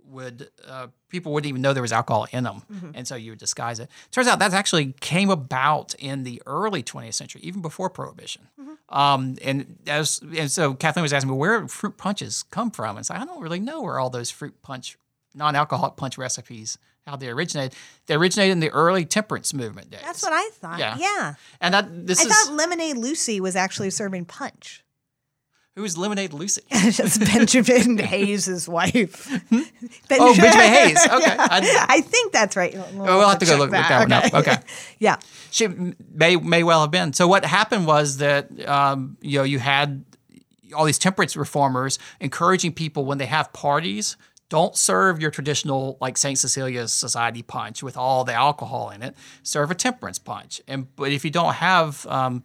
would 0.07 0.49
uh, 0.67 0.87
people 1.09 1.33
wouldn't 1.33 1.49
even 1.49 1.61
know 1.61 1.73
there 1.73 1.81
was 1.81 1.91
alcohol 1.91 2.25
in 2.31 2.43
them, 2.43 2.63
and 2.95 3.07
so 3.07 3.15
you 3.15 3.31
would 3.31 3.39
disguise 3.39 3.79
it. 3.79 3.89
Turns 4.11 4.27
out 4.27 4.39
that 4.39 4.53
actually 4.53 4.93
came 4.99 5.29
about 5.29 5.93
in 5.99 6.23
the 6.23 6.41
early 6.45 6.81
20th 6.81 7.13
century, 7.13 7.41
even 7.43 7.61
before 7.61 7.89
Prohibition. 7.89 8.47
Um, 8.89 9.35
and 9.43 9.77
as 9.87 10.21
and 10.37 10.49
so 10.49 10.73
Kathleen 10.73 11.03
was 11.03 11.11
asking 11.13 11.31
me 11.31 11.37
where 11.37 11.67
fruit 11.67 11.97
punches 11.97 12.43
come 12.43 12.71
from, 12.71 12.97
and 12.97 13.05
so 13.05 13.13
I 13.13 13.25
don't 13.25 13.41
really 13.41 13.59
know 13.59 13.81
where 13.81 13.99
all 13.99 14.09
those 14.09 14.31
fruit 14.31 14.61
punch, 14.61 14.97
non-alcoholic 15.33 15.97
punch 15.97 16.17
recipes 16.17 16.77
how 17.05 17.15
they 17.15 17.29
originated. 17.29 17.75
They 18.07 18.15
originated 18.15 18.53
in 18.53 18.59
the 18.59 18.69
early 18.71 19.05
temperance 19.05 19.53
movement 19.53 19.91
days. 19.91 20.01
That's 20.03 20.23
what 20.23 20.33
I 20.33 20.49
thought. 20.53 20.79
Yeah. 20.79 20.97
Yeah. 20.97 21.33
and 21.61 21.73
that 21.73 22.07
this 22.07 22.19
I 22.19 22.27
is 22.27 22.29
thought 22.45 22.53
Lemonade 22.55 22.97
Lucy 22.97 23.39
was 23.39 23.55
actually 23.55 23.91
serving 23.91 24.25
punch. 24.25 24.83
who's 25.75 25.97
Lemonade 25.97 26.33
Lucy. 26.33 26.61
That's 26.71 27.17
Benjamin 27.17 27.97
Hayes' 28.05 28.67
wife. 28.67 29.29
Ben- 29.51 29.65
Oh, 30.19 30.33
Benjamin 30.35 30.51
Hayes. 30.69 31.05
Okay. 31.11 31.35
I- 31.37 31.85
I 31.89 32.01
think 32.01 32.31
that's 32.31 32.55
right. 32.55 32.73
We'll, 32.73 33.03
we'll 33.05 33.29
have 33.29 33.39
to 33.39 33.45
go 33.45 33.51
look- 33.57 33.71
look 33.71 33.71
that 33.71 33.99
one 33.99 34.11
up. 34.11 34.33
Okay. 34.33 34.55
yeah. 34.99 35.17
she 35.51 35.67
may 36.13 36.37
may 36.37 36.63
well 36.63 36.81
have 36.81 36.91
been. 36.91 37.13
So 37.13 37.27
what 37.27 37.43
happened 37.45 37.85
was 37.85 38.17
that 38.17 38.49
um, 38.67 39.17
you 39.21 39.37
know 39.39 39.43
you 39.43 39.59
had 39.59 40.05
all 40.75 40.85
these 40.85 40.97
temperance 40.99 41.35
reformers 41.37 41.99
encouraging 42.19 42.73
people 42.73 43.05
when 43.05 43.17
they 43.19 43.25
have 43.27 43.51
parties. 43.53 44.17
Don't 44.49 44.75
serve 44.75 45.19
your 45.19 45.31
traditional 45.31 45.97
like 45.99 46.17
Saint 46.17 46.37
Cecilia's 46.37 46.93
Society 46.93 47.41
punch 47.41 47.81
with 47.81 47.97
all 47.97 48.23
the 48.23 48.33
alcohol 48.33 48.89
in 48.91 49.01
it. 49.01 49.15
Serve 49.41 49.71
a 49.71 49.75
temperance 49.75 50.19
punch. 50.19 50.61
And 50.67 50.95
but 50.95 51.11
if 51.11 51.25
you 51.25 51.31
don't 51.31 51.55
have 51.55 52.05
um, 52.07 52.43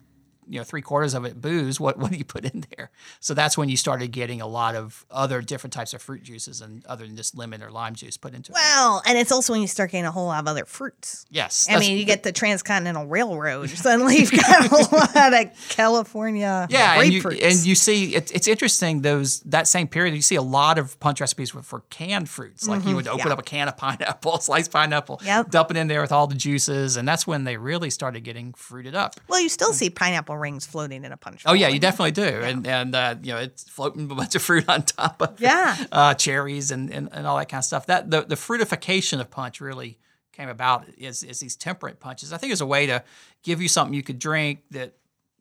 you 0.50 0.58
know 0.58 0.64
three 0.64 0.82
quarters 0.82 1.14
of 1.14 1.24
it 1.24 1.40
booze, 1.40 1.78
what 1.80 1.96
what 2.00 2.10
do 2.10 2.18
you 2.18 2.24
put 2.24 2.44
in 2.44 2.64
there? 2.76 2.90
So 3.20 3.32
that's 3.34 3.56
when 3.56 3.68
you 3.68 3.76
started 3.76 4.08
getting 4.12 4.40
a 4.40 4.46
lot 4.46 4.74
of 4.74 5.06
other 5.10 5.40
different 5.42 5.72
types 5.72 5.94
of 5.94 6.02
fruit 6.02 6.22
juices 6.22 6.60
and 6.60 6.84
other 6.86 7.06
than 7.06 7.16
just 7.16 7.36
lemon 7.36 7.62
or 7.62 7.70
lime 7.70 7.94
juice 7.94 8.16
put 8.16 8.34
into 8.34 8.52
it. 8.52 8.54
Well, 8.54 9.02
and 9.06 9.16
it's 9.16 9.32
also 9.32 9.52
when 9.52 9.62
you 9.62 9.68
start 9.68 9.92
getting 9.92 10.04
a 10.06 10.10
whole 10.10 10.26
lot 10.26 10.40
of 10.40 10.48
other 10.48 10.64
fruits. 10.64 11.24
Yes, 11.30 11.66
I 11.70 11.78
mean, 11.78 11.96
you 11.96 12.04
get 12.04 12.22
the 12.24 12.32
Transcontinental 12.32 13.06
Railroad. 13.06 13.70
Suddenly, 13.86 14.16
you've 14.18 14.32
got 14.32 14.70
a 14.70 14.74
lot 15.16 15.32
of 15.46 15.68
California 15.68 16.66
Yeah, 16.70 17.00
and 17.00 17.12
you, 17.12 17.22
and 17.28 17.64
you 17.66 17.74
see 17.74 18.14
it, 18.14 18.30
it's 18.34 18.48
interesting 18.48 19.02
those 19.02 19.40
that 19.40 19.66
same 19.68 19.88
period 19.88 20.14
you 20.14 20.22
see 20.22 20.36
a 20.36 20.42
lot 20.42 20.78
of 20.78 20.98
punch 21.00 21.20
recipes 21.20 21.54
with, 21.54 21.64
for 21.64 21.80
canned 21.90 22.28
fruits. 22.28 22.66
Like 22.68 22.84
you 22.84 22.96
would 22.96 23.06
open 23.06 23.20
Mm-hmm. 23.20 23.28
yeah. 23.28 23.32
up 23.34 23.38
a 23.38 23.42
can 23.42 23.68
of 23.68 23.76
pineapple, 23.76 24.38
sliced 24.38 24.70
pineapple, 24.72 25.20
Yep. 25.24 25.50
dump 25.50 25.70
it 25.70 25.76
in 25.76 25.88
there 25.88 26.00
with 26.00 26.10
all 26.12 26.26
the 26.26 26.34
juices, 26.34 26.96
and 26.96 27.06
that's 27.06 27.26
when 27.26 27.44
they 27.44 27.56
really 27.56 27.90
started 27.90 28.20
getting 28.20 28.52
fruited 28.54 28.94
up. 28.94 29.20
well, 29.28 29.40
you 29.40 29.48
still 29.48 29.72
see 29.72 29.90
pineapple 29.90 30.36
rings 30.40 30.66
floating 30.66 31.04
in 31.04 31.12
a 31.12 31.16
punch. 31.16 31.44
bowl. 31.44 31.52
Oh 31.52 31.54
yeah, 31.54 31.68
you 31.68 31.78
definitely 31.78 32.12
do, 32.12 32.22
and 32.22 32.66
and 32.66 32.94
uh, 32.94 33.14
you 33.22 33.32
know 33.32 33.38
it's 33.38 33.64
floating 33.68 34.10
a 34.10 34.14
bunch 34.14 34.34
of 34.34 34.42
fruit 34.42 34.68
on 34.68 34.82
top 34.82 35.20
of 35.22 35.34
it. 35.34 35.40
Yeah. 35.40 35.76
uh, 35.92 36.14
cherries 36.14 36.70
and, 36.70 36.90
and 36.90 37.08
and 37.12 37.26
all 37.26 37.36
that 37.38 37.48
kind 37.48 37.60
of 37.60 37.64
stuff. 37.64 37.86
That 37.86 38.10
the 38.10 38.22
the 38.22 38.34
fruitification 38.34 39.20
of 39.20 39.30
punch 39.30 39.60
really 39.60 39.98
came 40.32 40.48
about 40.48 40.86
is 40.96 41.22
is 41.22 41.40
these 41.40 41.56
temperate 41.56 42.00
punches. 42.00 42.32
I 42.32 42.38
think 42.38 42.52
it's 42.52 42.60
a 42.60 42.66
way 42.66 42.86
to 42.86 43.04
give 43.42 43.60
you 43.60 43.68
something 43.68 43.94
you 43.94 44.02
could 44.02 44.18
drink 44.18 44.60
that 44.70 44.94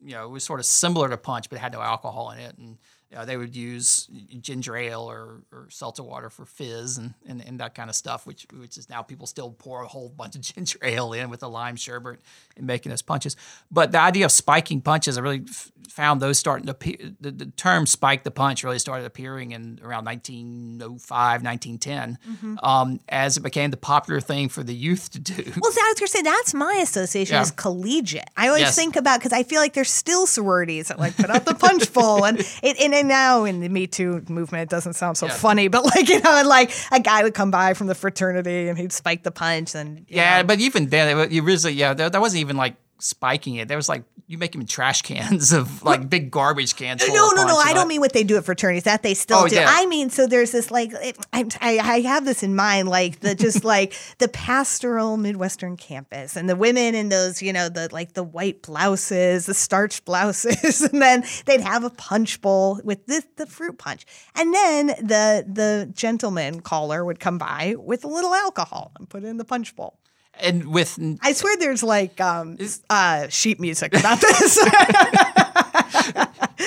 you 0.04 0.12
know 0.12 0.28
was 0.30 0.44
sort 0.44 0.60
of 0.60 0.66
similar 0.66 1.10
to 1.10 1.18
punch 1.18 1.50
but 1.50 1.60
had 1.60 1.74
no 1.74 1.82
alcohol 1.82 2.32
in 2.32 2.40
it, 2.40 2.58
and 2.58 2.78
you 3.12 3.18
know, 3.18 3.26
they 3.26 3.38
would 3.38 3.56
use 3.56 4.08
ginger 4.42 4.76
ale 4.76 5.02
or, 5.02 5.42
or 5.52 5.68
seltzer 5.70 6.04
water 6.04 6.30
for 6.30 6.46
fizz 6.46 6.98
and, 7.00 7.16
and, 7.28 7.42
and 7.46 7.60
that 7.60 7.74
kind 7.74 7.90
of 7.90 7.96
stuff, 7.96 8.28
which 8.28 8.46
which 8.60 8.78
is 8.78 8.88
now 8.90 9.02
people 9.02 9.26
still 9.26 9.52
pour 9.52 9.82
a 9.82 9.88
whole 9.88 10.10
bunch 10.10 10.36
of 10.36 10.42
ginger 10.50 10.78
ale 10.84 11.14
in 11.14 11.30
with 11.30 11.42
a 11.42 11.48
lime 11.48 11.76
sherbet 11.76 12.20
and 12.56 12.68
making 12.68 12.92
those 12.92 13.02
punches. 13.02 13.36
But 13.72 13.92
the 13.92 14.00
idea 14.00 14.26
of 14.26 14.32
spiking 14.32 14.82
punches, 14.82 15.18
I 15.18 15.22
really 15.22 15.44
f- 15.50 15.72
found 15.90 16.22
those 16.22 16.38
starting 16.38 16.68
to 16.68 16.72
appear. 16.74 16.98
The, 17.20 17.32
the 17.32 17.46
term 17.48 17.88
"spike 17.88 18.24
the 18.24 18.32
punch" 18.32 18.64
really 18.64 18.78
started 18.80 19.06
appearing 19.06 19.52
in 19.54 19.80
around 19.84 20.06
1905, 20.06 21.44
1910, 21.44 22.58
um, 22.64 23.00
as 23.10 23.38
it 23.38 23.42
became 23.42 23.72
the 23.72 23.78
popular 23.78 24.20
thing 24.20 24.50
for 24.50 24.64
the 24.64 24.74
youth 24.76 25.10
to 25.12 25.20
do. 25.20 25.34
Well, 25.46 25.72
I 25.76 25.92
was 25.94 26.00
gonna 26.00 26.08
say 26.08 26.22
that's 26.22 26.54
my 26.54 26.76
association 26.82 27.36
Yeah. 27.36 27.42
is 27.42 27.52
collegiate. 27.52 28.30
I 28.38 28.48
always 28.48 28.62
Yes. 28.62 28.76
think 28.76 28.96
about 28.96 29.20
because 29.20 29.34
I 29.34 29.44
feel 29.44 29.62
like 29.62 29.74
there's 29.74 29.92
still 29.92 30.28
sororities 30.28 30.88
that 30.90 31.00
like 31.00 31.16
put 31.18 31.30
out 31.30 31.46
the 31.46 31.56
punch 31.56 31.92
bowl, 31.94 32.24
and 32.26 32.40
it, 32.64 32.80
and, 32.80 32.94
and 33.00 33.08
now 33.08 33.44
in 33.46 33.60
the 33.62 33.70
Me 33.70 33.88
Too 33.88 34.24
movement, 34.30 34.64
it 34.64 34.70
doesn't 34.70 34.94
sound 34.94 35.18
so 35.18 35.28
Yeah. 35.28 35.34
funny, 35.34 35.68
but 35.68 35.84
like 35.86 36.08
you 36.10 36.20
know, 36.22 36.44
like 36.46 36.72
a 36.92 37.00
guy 37.00 37.24
would 37.24 37.34
come 37.34 37.52
by 37.52 37.74
from 37.74 37.88
the 37.88 37.96
fraternity 37.96 38.68
and 38.70 38.78
he'd 38.78 38.92
spike 38.94 39.24
the 39.24 39.32
punch, 39.32 39.76
and 39.76 40.06
Yeah, 40.08 40.42
know. 40.42 40.48
but 40.48 40.60
even 40.60 40.88
then, 40.90 41.18
it- 41.18 41.32
you 41.32 41.42
really, 41.44 41.74
yeah, 41.74 41.94
that 41.94 42.20
wasn't 42.20 42.42
even 42.42 42.58
like 42.58 42.76
spiking 43.00 43.56
it. 43.56 43.68
There 43.68 43.78
was 43.78 43.90
like 43.90 44.04
you 44.30 44.38
make 44.38 44.52
them 44.52 44.62
in 44.62 44.68
trash 44.68 45.02
cans 45.02 45.52
of 45.60 45.82
like 45.82 46.08
big 46.08 46.30
garbage 46.30 46.76
cans. 46.76 47.02
No, 47.08 47.32
no, 47.32 47.48
no. 47.48 47.58
I 47.58 47.74
don't 47.74 47.88
mean 47.88 48.00
what 48.00 48.14
they 48.14 48.24
do 48.24 48.38
at 48.38 48.46
fraternities. 48.46 48.84
That 48.84 49.02
they 49.02 49.16
still 49.16 49.40
Oh, 49.40 49.48
do. 49.48 49.56
yeah. 49.56 49.66
I 49.68 49.88
mean, 49.88 50.12
so 50.12 50.28
there's 50.28 50.52
this 50.52 50.70
like 50.70 50.92
it, 50.94 51.18
I, 51.34 51.46
I 51.60 51.80
I 51.80 52.02
have 52.02 52.26
this 52.26 52.44
in 52.44 52.56
mind, 52.56 52.88
like 52.90 53.22
the 53.22 53.34
just 53.34 53.64
like 53.76 53.96
the 54.20 54.28
pastoral 54.28 55.18
Midwestern 55.18 55.78
campus 55.78 56.36
and 56.36 56.48
the 56.48 56.56
women 56.56 56.94
in 56.94 57.10
those, 57.10 57.42
you 57.42 57.52
know, 57.52 57.70
the 57.70 57.90
like 57.92 58.14
the 58.14 58.24
white 58.24 58.62
blouses, 58.62 59.48
the 59.48 59.56
starched 59.56 60.06
blouses, 60.10 60.82
and 60.84 61.02
then 61.02 61.24
they'd 61.46 61.62
have 61.62 61.84
a 61.84 61.90
punch 61.90 62.40
bowl 62.40 62.80
with 62.84 63.06
this 63.08 63.26
the 63.38 63.48
fruit 63.48 63.80
punch, 63.80 64.06
and 64.36 64.54
then 64.54 64.88
the 64.88 65.44
the 65.48 65.92
gentleman 65.96 66.62
caller 66.62 67.04
would 67.04 67.20
come 67.20 67.40
by 67.40 67.76
with 67.80 68.04
a 68.04 68.08
little 68.08 68.36
alcohol 68.36 68.92
and 69.00 69.10
put 69.10 69.24
it 69.24 69.28
in 69.28 69.38
the 69.38 69.46
punch 69.46 69.76
bowl. 69.76 69.99
And 70.42 70.68
with 70.74 70.98
I 71.22 71.34
swear 71.34 71.58
there's 71.58 71.84
like 71.84 72.20
um, 72.22 72.58
uh, 72.90 73.28
sheet 73.30 73.60
music 73.60 73.94
about 73.94 74.20
this. 74.22 74.58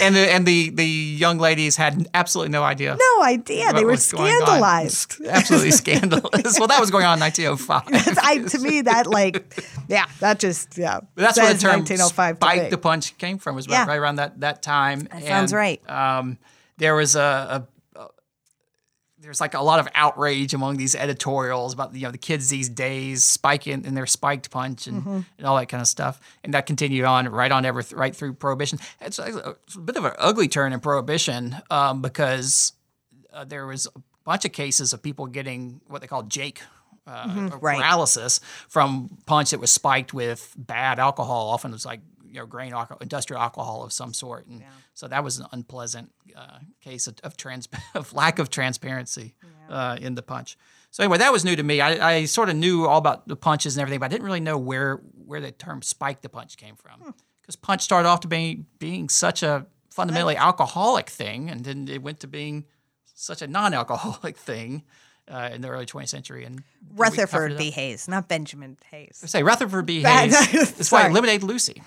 and 0.00 0.14
the 0.14 0.28
and 0.32 0.46
the 0.46 0.70
the 0.70 0.84
young 0.86 1.38
ladies 1.38 1.76
had 1.76 2.08
absolutely 2.14 2.50
no 2.50 2.62
idea. 2.62 2.96
no 2.98 3.22
idea. 3.24 3.72
they 3.72 3.84
were 3.84 3.92
was 3.92 4.10
going 4.12 4.30
on. 4.32 4.42
scandalized. 4.46 5.16
Absolutely 5.26 5.70
scandalous. 5.82 6.58
well, 6.58 6.68
that 6.68 6.80
was 6.80 6.90
going 6.90 7.04
on 7.04 7.14
in 7.18 7.20
1905. 7.20 8.18
I, 8.22 8.38
to 8.48 8.58
me, 8.58 8.82
that 8.82 9.06
like, 9.06 9.64
yeah, 9.88 10.06
that 10.20 10.38
just 10.38 10.76
yeah. 10.76 11.00
But 11.14 11.22
that's 11.22 11.38
where 11.38 11.52
the 11.52 11.58
term 11.60 11.80
1905 11.80 12.36
"spike 12.36 12.70
the 12.70 12.78
punch" 12.78 13.16
came 13.18 13.38
from. 13.38 13.54
Was 13.54 13.66
Yeah. 13.66 13.86
right 13.86 13.98
around 13.98 14.16
that 14.16 14.40
that 14.40 14.62
time. 14.62 15.00
That 15.12 15.22
sounds 15.24 15.52
right. 15.52 15.80
Um, 15.88 16.38
there 16.78 16.94
was 16.94 17.14
a, 17.16 17.20
a 17.20 17.66
there's 19.22 19.40
like 19.40 19.54
a 19.54 19.60
lot 19.62 19.78
of 19.78 19.88
outrage 19.94 20.52
among 20.52 20.76
these 20.76 20.94
editorials 20.94 21.72
about 21.72 21.94
you 21.94 22.02
know 22.02 22.10
the 22.10 22.18
kids 22.18 22.48
these 22.48 22.68
days 22.68 23.24
spiking 23.24 23.86
and 23.86 23.96
their 23.96 24.06
spiked 24.06 24.50
punch 24.50 24.86
and, 24.86 25.00
Mm-hmm. 25.02 25.20
and 25.38 25.46
all 25.46 25.56
that 25.56 25.66
kind 25.68 25.80
of 25.80 25.86
stuff, 25.86 26.20
and 26.44 26.52
that 26.54 26.66
continued 26.66 27.04
on 27.04 27.28
right 27.28 27.52
on 27.52 27.64
ever 27.64 27.82
right 27.92 28.14
through 28.14 28.34
prohibition. 28.34 28.78
It's 29.00 29.18
a, 29.18 29.56
it's 29.64 29.76
a 29.76 29.80
bit 29.80 29.96
of 29.96 30.04
an 30.04 30.12
ugly 30.18 30.48
turn 30.48 30.72
in 30.72 30.80
prohibition 30.80 31.56
um, 31.70 32.02
because 32.02 32.72
uh, 33.32 33.44
there 33.44 33.66
was 33.66 33.86
a 33.94 34.00
bunch 34.24 34.44
of 34.44 34.52
cases 34.52 34.92
of 34.92 35.02
people 35.02 35.26
getting 35.26 35.80
what 35.86 36.00
they 36.00 36.06
call 36.06 36.22
Jake. 36.24 36.60
Uh, 37.04 37.26
Mm-hmm. 37.26 37.58
right. 37.58 37.78
paralysis 37.78 38.38
from 38.68 39.18
punch 39.26 39.50
that 39.50 39.58
was 39.58 39.72
spiked 39.72 40.14
with 40.14 40.54
bad 40.56 41.00
alcohol. 41.00 41.48
Often 41.48 41.72
it 41.72 41.74
was 41.74 41.84
like 41.84 42.00
you 42.32 42.40
know 42.40 42.46
grain 42.46 42.72
alcohol, 42.72 42.98
industrial 43.00 43.40
alcohol 43.40 43.84
of 43.84 43.92
some 43.92 44.14
sort, 44.14 44.46
and 44.46 44.62
so 44.94 45.06
that 45.06 45.22
was 45.22 45.38
an 45.38 45.46
unpleasant 45.52 46.10
uh, 46.34 46.58
case 46.80 47.06
of, 47.06 47.16
of 47.22 47.36
trans 47.36 47.68
of 47.94 48.12
lack 48.12 48.38
of 48.38 48.50
transparency 48.50 49.34
uh, 49.68 49.98
in 50.00 50.14
the 50.14 50.22
punch. 50.22 50.56
So 50.90 51.02
anyway, 51.02 51.18
that 51.18 51.32
was 51.32 51.44
new 51.44 51.56
to 51.56 51.62
me. 51.62 51.80
I, 51.80 52.16
I 52.16 52.24
sort 52.24 52.48
of 52.48 52.56
knew 52.56 52.86
all 52.86 52.98
about 52.98 53.28
the 53.28 53.36
punches 53.36 53.76
and 53.76 53.82
everything, 53.82 54.00
but 54.00 54.06
I 54.06 54.08
didn't 54.08 54.24
really 54.24 54.40
know 54.40 54.58
where 54.58 54.96
where 55.26 55.40
the 55.40 55.52
term 55.52 55.82
"spike 55.82 56.22
the 56.22 56.28
punch" 56.28 56.56
came 56.56 56.76
from 56.76 57.14
because 57.40 57.56
punch 57.56 57.82
started 57.82 58.08
off 58.08 58.20
to 58.20 58.28
being 58.28 58.66
being 58.78 59.08
such 59.08 59.42
a 59.42 59.66
fundamentally 59.90 60.36
alcoholic 60.36 61.10
thing, 61.10 61.50
and 61.50 61.64
then 61.64 61.86
it 61.88 62.02
went 62.02 62.20
to 62.20 62.26
being 62.26 62.64
such 63.14 63.42
a 63.42 63.46
non-alcoholic 63.46 64.36
thing 64.48 64.82
uh, 65.28 65.50
in 65.52 65.60
the 65.60 65.68
early 65.68 65.86
20th 65.86 66.08
century. 66.08 66.44
And 66.44 66.62
Rutherford 66.94 67.56
B. 67.56 67.70
Hayes, 67.70 68.08
not 68.08 68.28
Benjamin 68.28 68.76
Hayes. 68.90 69.22
Say 69.26 69.42
Rutherford 69.42 69.86
B. 69.86 70.02
Hayes. 70.06 70.32
That's 70.32 70.92
why 70.92 71.02
sorry. 71.02 71.12
Lemonade 71.12 71.42
Lucy. 71.42 71.82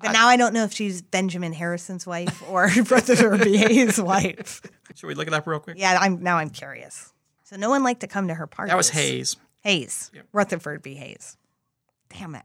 But 0.00 0.12
now 0.12 0.26
I 0.28 0.36
don't 0.36 0.52
know 0.52 0.64
if 0.64 0.72
she's 0.72 1.02
Benjamin 1.02 1.52
Harrison's 1.52 2.06
wife 2.06 2.42
or 2.48 2.64
Rutherford 2.90 3.42
B. 3.42 3.56
Hayes' 3.56 4.00
wife. 4.00 4.60
Should 4.94 5.06
we 5.06 5.14
look 5.14 5.26
it 5.26 5.34
up 5.34 5.46
real 5.46 5.60
quick? 5.60 5.76
Yeah, 5.78 5.98
I'm 6.00 6.22
now 6.22 6.38
I'm 6.38 6.50
curious. 6.50 7.12
So 7.44 7.56
no 7.56 7.70
one 7.70 7.82
liked 7.82 8.00
to 8.00 8.06
come 8.06 8.28
to 8.28 8.34
her 8.34 8.46
party. 8.46 8.70
That 8.70 8.76
was 8.76 8.90
Hayes. 8.90 9.36
Hayes. 9.62 10.10
Rutherford 10.32 10.82
B. 10.82 10.94
Hayes. 10.94 11.36
Damn 12.10 12.34
it. 12.34 12.44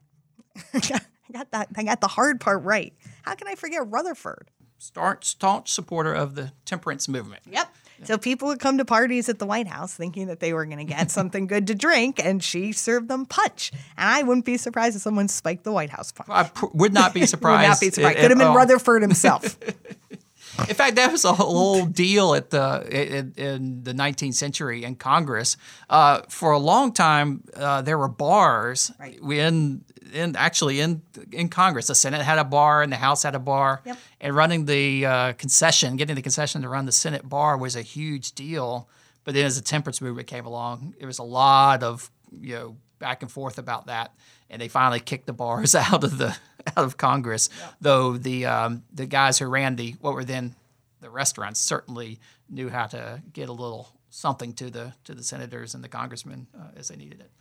I 0.74 1.32
got 1.32 1.52
that. 1.52 1.68
I 1.76 1.84
got 1.84 2.02
the 2.02 2.08
hard 2.08 2.40
part 2.40 2.64
right. 2.64 2.94
How 3.24 3.36
can 3.36 3.48
I 3.48 3.56
forget 3.56 3.82
Rutherford? 3.88 4.50
staunch, 4.80 5.26
staunch 5.26 5.72
supporter 5.72 6.14
of 6.14 6.36
the 6.36 6.54
temperance 6.66 7.08
movement. 7.08 7.44
Yep. 7.50 7.74
So 8.06 8.18
people 8.18 8.48
would 8.50 8.60
come 8.60 8.78
to 8.78 8.86
parties 8.86 9.30
at 9.30 9.40
the 9.40 9.46
White 9.46 9.68
House 9.68 9.94
thinking 9.94 10.28
that 10.28 10.40
they 10.40 10.54
were 10.54 10.66
going 10.66 10.78
to 10.78 10.84
get 10.84 11.12
something 11.20 11.48
good 11.48 11.68
to 11.68 11.76
drink, 11.76 12.20
and 12.24 12.44
she 12.44 12.72
served 12.72 13.08
them 13.10 13.26
punch. 13.26 13.72
And 13.98 14.10
I 14.10 14.24
wouldn't 14.24 14.46
be 14.46 14.58
surprised 14.58 14.96
if 14.96 15.02
someone 15.02 15.28
spiked 15.28 15.64
the 15.64 15.72
White 15.72 15.90
House 15.90 16.12
punch. 16.12 16.30
I 16.32 16.44
pr- 16.44 16.68
would 16.74 16.94
not 16.94 17.14
be 17.14 17.26
surprised. 17.26 17.62
Would 17.62 17.68
not 17.70 17.80
be 17.80 17.90
surprised. 17.92 18.18
at- 18.18 18.22
Could 18.22 18.32
have 18.32 18.38
been 18.38 18.48
all. 18.48 18.56
Rutherford 18.56 19.02
himself. 19.02 19.58
In 20.68 20.76
fact, 20.76 20.96
that 20.98 21.10
was 21.12 21.24
a 21.24 21.32
whole 21.32 21.86
deal 21.86 22.34
at 22.34 22.50
the 22.50 22.86
in, 22.92 23.34
in 23.38 23.84
the 23.84 23.94
19th 23.94 24.34
century 24.34 24.84
in 24.84 24.96
Congress. 24.96 25.56
Uh, 25.90 26.22
for 26.28 26.52
a 26.52 26.58
long 26.60 26.92
time, 26.92 27.44
uh, 27.56 27.82
there 27.82 27.98
were 27.98 28.10
bars 28.10 28.92
Right. 29.00 29.18
in 29.22 29.86
in 30.14 30.36
actually 30.36 30.80
in 30.80 31.02
in 31.32 31.50
Congress. 31.50 31.88
The 31.88 31.96
Senate 31.96 32.22
had 32.22 32.40
a 32.40 32.44
bar, 32.44 32.82
and 32.82 32.92
the 32.92 32.98
House 32.98 33.24
had 33.24 33.36
a 33.36 33.40
bar. 33.40 33.82
Yep. 33.86 33.98
And 34.22 34.36
running 34.36 34.66
the 34.66 35.06
uh, 35.06 35.34
concession, 35.34 35.96
getting 35.96 36.16
the 36.16 36.22
concession 36.22 36.62
to 36.62 36.70
run 36.70 36.86
the 36.86 36.92
Senate 36.92 37.28
bar 37.28 37.58
was 37.58 37.76
a 37.76 37.82
huge 37.82 38.34
deal. 38.34 38.90
But 39.24 39.34
then, 39.34 39.46
as 39.46 39.56
the 39.56 39.64
temperance 39.64 40.02
movement 40.02 40.28
came 40.28 40.46
along, 40.46 40.96
it 41.00 41.06
was 41.06 41.20
a 41.20 41.24
lot 41.24 41.84
of 41.84 42.10
you 42.32 42.56
know 42.56 42.78
back 43.00 43.22
and 43.22 43.32
forth 43.32 43.58
about 43.58 43.88
that, 43.88 44.14
and 44.50 44.62
they 44.62 44.68
finally 44.68 45.00
kicked 45.00 45.26
the 45.26 45.34
bars 45.34 45.76
out 45.76 46.04
of 46.04 46.18
the 46.18 46.36
out 46.68 46.84
of 46.84 46.98
Congress. 46.98 47.50
Though 47.82 48.18
the 48.18 48.46
um, 48.46 48.84
the 48.94 49.06
guys 49.06 49.40
who 49.40 49.46
ran 49.46 49.76
the 49.76 49.96
what 50.02 50.14
were 50.14 50.26
then 50.26 50.56
the 51.02 51.10
restaurants 51.10 51.60
certainly 51.60 52.20
knew 52.50 52.70
how 52.70 52.88
to 52.88 53.22
get 53.34 53.50
a 53.50 53.54
little 53.54 53.90
something 54.10 54.54
to 54.54 54.70
the 54.70 54.94
to 55.06 55.14
the 55.14 55.24
senators 55.24 55.76
and 55.76 55.84
the 55.84 55.90
congressmen 55.90 56.48
uh, 56.58 56.68
as 56.76 56.90
they 56.90 56.96
needed 56.96 57.22
it. 57.22 57.32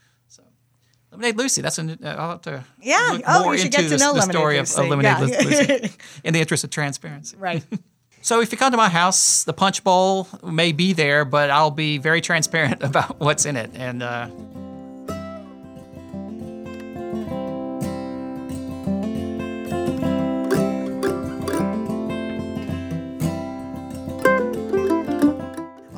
Lemonade 1.11 1.37
Lucy. 1.39 1.63
That's 1.63 1.79
an, 1.79 1.99
uh, 2.03 2.09
I'll 2.19 2.31
have 2.31 2.43
to 2.43 2.65
Yeah. 2.81 3.09
look 3.13 3.23
Oh, 3.27 3.43
more 3.45 3.53
you 3.55 3.59
should 3.59 3.67
into 3.75 3.79
get 3.79 3.83
to 3.85 3.89
the, 3.91 3.99
know 3.99 4.15
the 4.15 4.23
story 4.23 4.59
of, 4.59 4.63
Lucy. 4.69 4.83
of 4.83 4.89
Lemonade 4.89 5.31
Yeah. 5.31 5.43
Lucy 5.43 5.91
in 6.25 6.35
the 6.35 6.41
interest 6.41 6.65
of 6.65 6.71
transparency. 6.71 7.37
right. 7.37 7.63
So 8.21 8.41
if 8.41 8.51
you 8.51 8.59
come 8.59 8.73
to 8.73 8.77
my 8.77 8.89
house, 8.89 9.45
the 9.45 9.53
punch 9.53 9.85
bowl 9.85 10.27
may 10.45 10.73
be 10.73 10.93
there, 10.93 11.25
but 11.25 11.51
I'll 11.51 11.71
be 11.71 11.99
very 11.99 12.21
transparent 12.21 12.83
about 12.83 13.21
what's 13.21 13.47
in 13.47 13.57
it. 13.57 13.71
And 13.75 14.03
uh, 14.03 14.29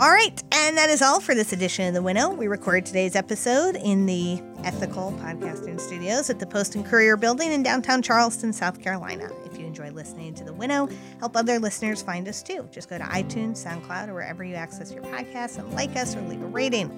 All 0.00 0.10
right, 0.10 0.42
and 0.52 0.78
that 0.78 0.88
is 0.88 1.02
all 1.02 1.20
for 1.20 1.34
this 1.34 1.52
edition 1.52 1.86
of 1.86 1.92
The 1.92 2.00
Winnow. 2.00 2.30
We 2.30 2.46
record 2.46 2.86
today's 2.86 3.14
episode 3.14 3.76
in 3.76 4.06
the 4.06 4.40
Ethical 4.64 5.12
Podcasting 5.20 5.78
Studios 5.78 6.30
at 6.30 6.38
the 6.38 6.46
Post 6.46 6.74
and 6.74 6.86
Courier 6.86 7.18
Building 7.18 7.52
in 7.52 7.62
downtown 7.62 8.00
Charleston, 8.00 8.54
South 8.54 8.80
Carolina. 8.80 9.28
If 9.44 9.58
you 9.58 9.66
enjoy 9.66 9.90
listening 9.90 10.32
to 10.36 10.44
The 10.44 10.54
Winnow, 10.54 10.88
help 11.18 11.36
other 11.36 11.58
listeners 11.58 12.00
find 12.00 12.26
us 12.28 12.42
too. 12.42 12.66
Just 12.72 12.88
go 12.88 12.96
to 12.96 13.04
iTunes, 13.04 13.62
SoundCloud, 13.62 14.08
or 14.08 14.14
wherever 14.14 14.42
you 14.42 14.54
access 14.54 14.90
your 14.90 15.02
podcasts 15.02 15.58
and 15.58 15.70
like 15.74 15.94
us 15.96 16.16
or 16.16 16.22
leave 16.22 16.40
a 16.40 16.46
rating. 16.46 16.88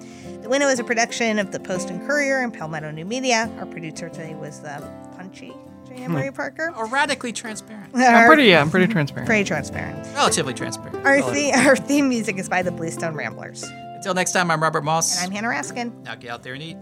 The 0.41 0.47
Winnow 0.47 0.69
is 0.69 0.79
a 0.79 0.85
production 0.85 1.39
of 1.39 1.51
the 1.51 1.59
Post 1.59 1.89
and 1.89 2.07
Courier 2.07 2.39
and 2.39 2.53
Palmetto 2.53 2.89
New 2.91 3.03
Media. 3.03 3.51
Our 3.59 3.65
producer 3.65 4.07
today 4.07 4.33
was 4.35 4.61
the 4.61 4.79
punchy 5.17 5.53
Jane 5.93 6.03
Emery 6.03 6.29
hmm. 6.29 6.35
Parker. 6.35 6.71
are 6.75 6.87
radically 6.87 7.31
transparent, 7.31 7.93
I'm 7.95 8.27
pretty, 8.27 8.45
yeah, 8.45 8.61
I'm 8.61 8.69
pretty 8.69 8.91
transparent. 8.91 9.27
Pretty 9.27 9.43
transparent. 9.43 10.05
relatively 10.15 10.53
transparent. 10.53 10.95
Our, 10.97 11.15
Relative. 11.15 11.33
the- 11.33 11.53
our 11.53 11.75
theme 11.75 12.09
music 12.09 12.37
is 12.37 12.49
by 12.49 12.61
the 12.61 12.71
Bluestone 12.71 13.15
Ramblers. 13.15 13.63
Until 13.63 14.13
next 14.13 14.33
time, 14.33 14.51
I'm 14.51 14.61
Robert 14.61 14.83
Moss. 14.83 15.21
And 15.21 15.27
I'm 15.27 15.31
Hannah 15.31 15.47
Raskin. 15.47 16.03
now 16.03 16.15
get 16.15 16.29
out 16.29 16.43
there 16.43 16.53
and 16.53 16.63
eat. 16.63 16.77